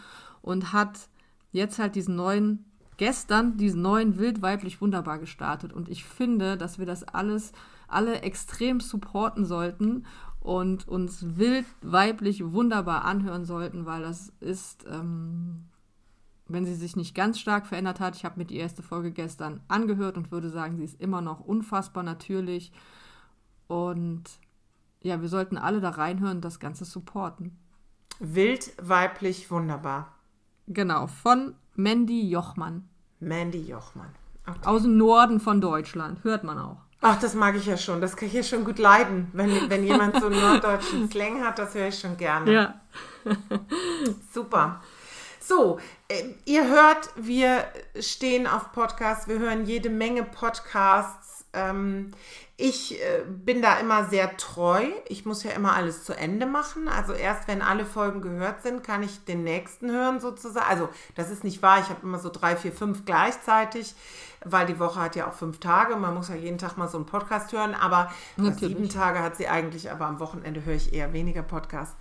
und 0.47 0.71
hat 0.71 1.09
jetzt 1.51 1.77
halt 1.77 1.95
diesen 1.95 2.15
neuen, 2.15 2.63
gestern 2.95 3.57
diesen 3.57 3.81
neuen 3.81 4.17
Wild 4.17 4.41
weiblich 4.41 4.79
wunderbar 4.79 5.19
gestartet. 5.19 5.73
Und 5.73 5.89
ich 5.89 6.05
finde, 6.05 6.55
dass 6.55 6.79
wir 6.79 6.85
das 6.85 7.03
alles, 7.03 7.51
alle 7.89 8.21
extrem 8.21 8.79
supporten 8.79 9.45
sollten 9.45 10.05
und 10.39 10.87
uns 10.87 11.37
wild 11.37 11.65
weiblich 11.81 12.53
wunderbar 12.53 13.03
anhören 13.03 13.43
sollten, 13.43 13.85
weil 13.85 14.01
das 14.03 14.31
ist, 14.39 14.85
ähm, 14.89 15.65
wenn 16.47 16.65
sie 16.65 16.75
sich 16.75 16.95
nicht 16.95 17.13
ganz 17.13 17.39
stark 17.39 17.67
verändert 17.67 17.99
hat, 17.99 18.15
ich 18.15 18.23
habe 18.23 18.39
mir 18.39 18.45
die 18.45 18.55
erste 18.55 18.83
Folge 18.83 19.11
gestern 19.11 19.59
angehört 19.67 20.15
und 20.15 20.31
würde 20.31 20.49
sagen, 20.49 20.77
sie 20.77 20.85
ist 20.85 21.01
immer 21.01 21.19
noch 21.19 21.41
unfassbar 21.41 22.03
natürlich. 22.03 22.71
Und 23.67 24.23
ja, 25.01 25.21
wir 25.21 25.27
sollten 25.27 25.57
alle 25.57 25.81
da 25.81 25.89
reinhören 25.89 26.37
und 26.37 26.45
das 26.45 26.61
Ganze 26.61 26.85
supporten. 26.85 27.57
Wild, 28.19 28.71
weiblich, 28.81 29.51
wunderbar. 29.51 30.16
Genau, 30.67 31.07
von 31.07 31.55
Mandy 31.75 32.29
Jochmann. 32.29 32.87
Mandy 33.19 33.61
Jochmann. 33.61 34.13
Okay. 34.45 34.59
Aus 34.65 34.83
dem 34.83 34.97
Norden 34.97 35.39
von 35.39 35.59
Deutschland, 35.61 36.23
hört 36.23 36.43
man 36.43 36.59
auch. 36.59 36.77
Ach, 37.01 37.19
das 37.19 37.35
mag 37.35 37.55
ich 37.55 37.65
ja 37.65 37.77
schon. 37.77 38.01
Das 38.01 38.15
kann 38.15 38.27
ich 38.27 38.33
ja 38.33 38.43
schon 38.43 38.65
gut 38.65 38.79
leiden. 38.79 39.29
Wenn, 39.33 39.69
wenn 39.69 39.83
jemand 39.83 40.19
so 40.19 40.27
einen 40.27 40.39
norddeutschen 40.41 41.09
Slang 41.11 41.43
hat, 41.43 41.59
das 41.59 41.75
höre 41.75 41.87
ich 41.89 41.99
schon 41.99 42.17
gerne. 42.17 42.51
Ja. 42.51 42.81
Super. 44.33 44.81
So, 45.39 45.79
äh, 46.07 46.23
ihr 46.45 46.67
hört, 46.67 47.09
wir 47.15 47.65
stehen 47.99 48.47
auf 48.47 48.71
Podcasts, 48.73 49.27
wir 49.27 49.39
hören 49.39 49.65
jede 49.65 49.89
Menge 49.89 50.23
Podcasts. 50.23 51.26
Ähm, 51.53 52.11
ich 52.55 52.99
äh, 52.99 53.23
bin 53.27 53.61
da 53.61 53.77
immer 53.79 54.05
sehr 54.05 54.35
treu. 54.37 54.83
Ich 55.07 55.25
muss 55.25 55.43
ja 55.43 55.51
immer 55.51 55.75
alles 55.75 56.03
zu 56.03 56.13
Ende 56.17 56.45
machen. 56.45 56.87
Also 56.87 57.13
erst 57.13 57.47
wenn 57.47 57.61
alle 57.61 57.85
Folgen 57.85 58.21
gehört 58.21 58.63
sind, 58.63 58.83
kann 58.83 59.03
ich 59.03 59.23
den 59.25 59.43
nächsten 59.43 59.91
hören 59.91 60.19
sozusagen. 60.19 60.65
Also 60.67 60.89
das 61.15 61.29
ist 61.29 61.43
nicht 61.43 61.61
wahr. 61.61 61.79
Ich 61.79 61.89
habe 61.89 62.01
immer 62.03 62.19
so 62.19 62.29
drei, 62.29 62.55
vier, 62.55 62.71
fünf 62.71 63.05
gleichzeitig, 63.05 63.93
weil 64.43 64.65
die 64.65 64.79
Woche 64.79 64.99
hat 64.99 65.15
ja 65.15 65.27
auch 65.27 65.33
fünf 65.33 65.59
Tage. 65.59 65.95
Man 65.95 66.15
muss 66.15 66.29
ja 66.29 66.35
jeden 66.35 66.57
Tag 66.57 66.77
mal 66.77 66.87
so 66.87 66.97
einen 66.97 67.05
Podcast 67.05 67.51
hören. 67.51 67.75
Aber 67.75 68.11
sieben 68.59 68.89
Tage 68.89 69.19
hat 69.19 69.37
sie 69.37 69.47
eigentlich. 69.47 69.91
Aber 69.91 70.05
am 70.05 70.19
Wochenende 70.19 70.65
höre 70.65 70.75
ich 70.75 70.93
eher 70.93 71.13
weniger 71.13 71.43
Podcasts. 71.43 71.95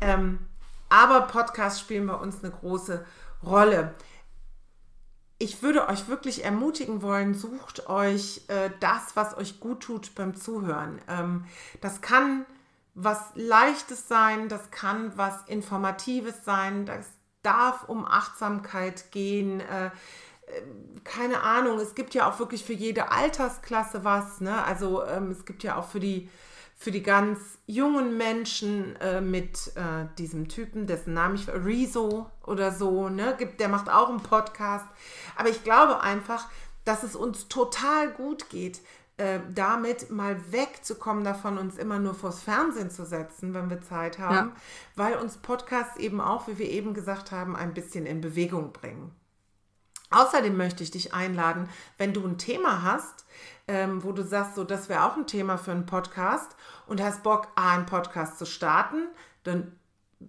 Ähm, 0.00 0.40
aber 0.88 1.22
Podcasts 1.22 1.78
spielen 1.78 2.08
bei 2.08 2.14
uns 2.14 2.42
eine 2.42 2.52
große 2.52 3.04
Rolle 3.44 3.94
ich 5.40 5.62
würde 5.62 5.88
euch 5.88 6.06
wirklich 6.06 6.44
ermutigen 6.44 7.00
wollen, 7.00 7.34
sucht 7.34 7.88
euch 7.88 8.42
äh, 8.48 8.70
das, 8.78 9.16
was 9.16 9.36
euch 9.36 9.58
gut 9.58 9.80
tut 9.82 10.14
beim 10.14 10.36
Zuhören. 10.36 11.00
Ähm, 11.08 11.46
das 11.80 12.02
kann 12.02 12.44
was 12.94 13.18
Leichtes 13.34 14.06
sein, 14.06 14.50
das 14.50 14.70
kann 14.70 15.16
was 15.16 15.48
Informatives 15.48 16.44
sein, 16.44 16.84
das 16.84 17.06
darf 17.42 17.88
um 17.88 18.04
Achtsamkeit 18.04 19.12
gehen. 19.12 19.60
Äh, 19.60 19.86
äh, 19.86 19.90
keine 21.04 21.42
Ahnung, 21.42 21.78
es 21.78 21.94
gibt 21.94 22.12
ja 22.12 22.28
auch 22.28 22.38
wirklich 22.38 22.62
für 22.62 22.74
jede 22.74 23.10
Altersklasse 23.10 24.04
was. 24.04 24.42
Ne? 24.42 24.62
Also 24.64 25.02
ähm, 25.06 25.30
es 25.30 25.46
gibt 25.46 25.62
ja 25.62 25.76
auch 25.76 25.88
für 25.88 26.00
die 26.00 26.28
für 26.80 26.90
die 26.90 27.02
ganz 27.02 27.38
jungen 27.66 28.16
Menschen 28.16 28.96
äh, 28.96 29.20
mit 29.20 29.72
äh, 29.76 30.06
diesem 30.16 30.48
Typen, 30.48 30.86
dessen 30.86 31.12
Namen 31.12 31.34
ich 31.34 31.46
Rezo 31.46 32.30
oder 32.46 32.72
so, 32.72 33.10
ne, 33.10 33.34
gibt, 33.38 33.60
der 33.60 33.68
macht 33.68 33.90
auch 33.90 34.08
einen 34.08 34.22
Podcast. 34.22 34.86
Aber 35.36 35.50
ich 35.50 35.62
glaube 35.62 36.00
einfach, 36.00 36.48
dass 36.86 37.02
es 37.02 37.14
uns 37.14 37.48
total 37.48 38.08
gut 38.08 38.48
geht, 38.48 38.80
äh, 39.18 39.40
damit 39.54 40.10
mal 40.10 40.40
wegzukommen 40.52 41.22
davon, 41.22 41.58
uns 41.58 41.76
immer 41.76 41.98
nur 41.98 42.14
vors 42.14 42.42
Fernsehen 42.42 42.90
zu 42.90 43.04
setzen, 43.04 43.52
wenn 43.52 43.68
wir 43.68 43.82
Zeit 43.82 44.18
haben, 44.18 44.48
ja. 44.48 44.56
weil 44.96 45.16
uns 45.18 45.36
Podcasts 45.36 45.98
eben 45.98 46.22
auch, 46.22 46.48
wie 46.48 46.56
wir 46.56 46.70
eben 46.70 46.94
gesagt 46.94 47.30
haben, 47.30 47.56
ein 47.56 47.74
bisschen 47.74 48.06
in 48.06 48.22
Bewegung 48.22 48.72
bringen. 48.72 49.14
Außerdem 50.08 50.56
möchte 50.56 50.82
ich 50.82 50.90
dich 50.90 51.12
einladen, 51.12 51.68
wenn 51.98 52.14
du 52.14 52.26
ein 52.26 52.38
Thema 52.38 52.82
hast, 52.82 53.26
ähm, 53.70 54.02
wo 54.02 54.10
du 54.10 54.24
sagst, 54.24 54.56
so 54.56 54.64
das 54.64 54.88
wäre 54.88 55.04
auch 55.04 55.16
ein 55.16 55.28
Thema 55.28 55.56
für 55.56 55.70
einen 55.70 55.86
Podcast 55.86 56.56
und 56.88 57.00
hast 57.00 57.22
Bock, 57.22 57.46
einen 57.54 57.86
Podcast 57.86 58.36
zu 58.36 58.44
starten, 58.44 59.06
dann 59.44 59.78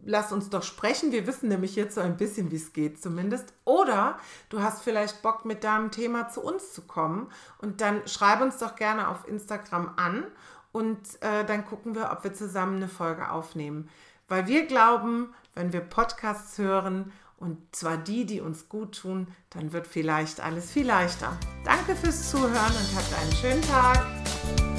lass 0.05 0.31
uns 0.31 0.51
doch 0.51 0.61
sprechen. 0.61 1.11
Wir 1.11 1.25
wissen 1.25 1.49
nämlich 1.49 1.75
jetzt 1.75 1.95
so 1.95 2.01
ein 2.01 2.17
bisschen, 2.17 2.51
wie 2.51 2.57
es 2.57 2.71
geht 2.71 3.01
zumindest. 3.01 3.53
Oder 3.65 4.19
du 4.49 4.61
hast 4.61 4.83
vielleicht 4.83 5.23
Bock, 5.23 5.43
mit 5.43 5.63
deinem 5.63 5.89
Thema 5.89 6.29
zu 6.29 6.41
uns 6.41 6.71
zu 6.71 6.83
kommen 6.83 7.31
und 7.57 7.81
dann 7.81 8.07
schreib 8.07 8.41
uns 8.41 8.59
doch 8.59 8.75
gerne 8.75 9.07
auf 9.07 9.27
Instagram 9.27 9.93
an 9.97 10.23
und 10.71 10.99
äh, 11.21 11.43
dann 11.43 11.65
gucken 11.65 11.95
wir, 11.95 12.11
ob 12.11 12.23
wir 12.23 12.35
zusammen 12.35 12.75
eine 12.75 12.89
Folge 12.89 13.31
aufnehmen. 13.31 13.89
Weil 14.27 14.45
wir 14.45 14.67
glauben, 14.67 15.33
wenn 15.55 15.73
wir 15.73 15.81
Podcasts 15.81 16.59
hören, 16.59 17.11
und 17.41 17.57
zwar 17.71 17.97
die, 17.97 18.25
die 18.25 18.39
uns 18.39 18.69
gut 18.69 18.99
tun, 18.99 19.27
dann 19.49 19.73
wird 19.73 19.87
vielleicht 19.87 20.39
alles 20.39 20.71
viel 20.71 20.85
leichter. 20.85 21.37
Danke 21.65 21.95
fürs 21.95 22.29
Zuhören 22.29 22.53
und 22.53 22.95
habt 22.95 23.13
einen 23.19 23.33
schönen 23.33 23.61
Tag. 23.63 24.70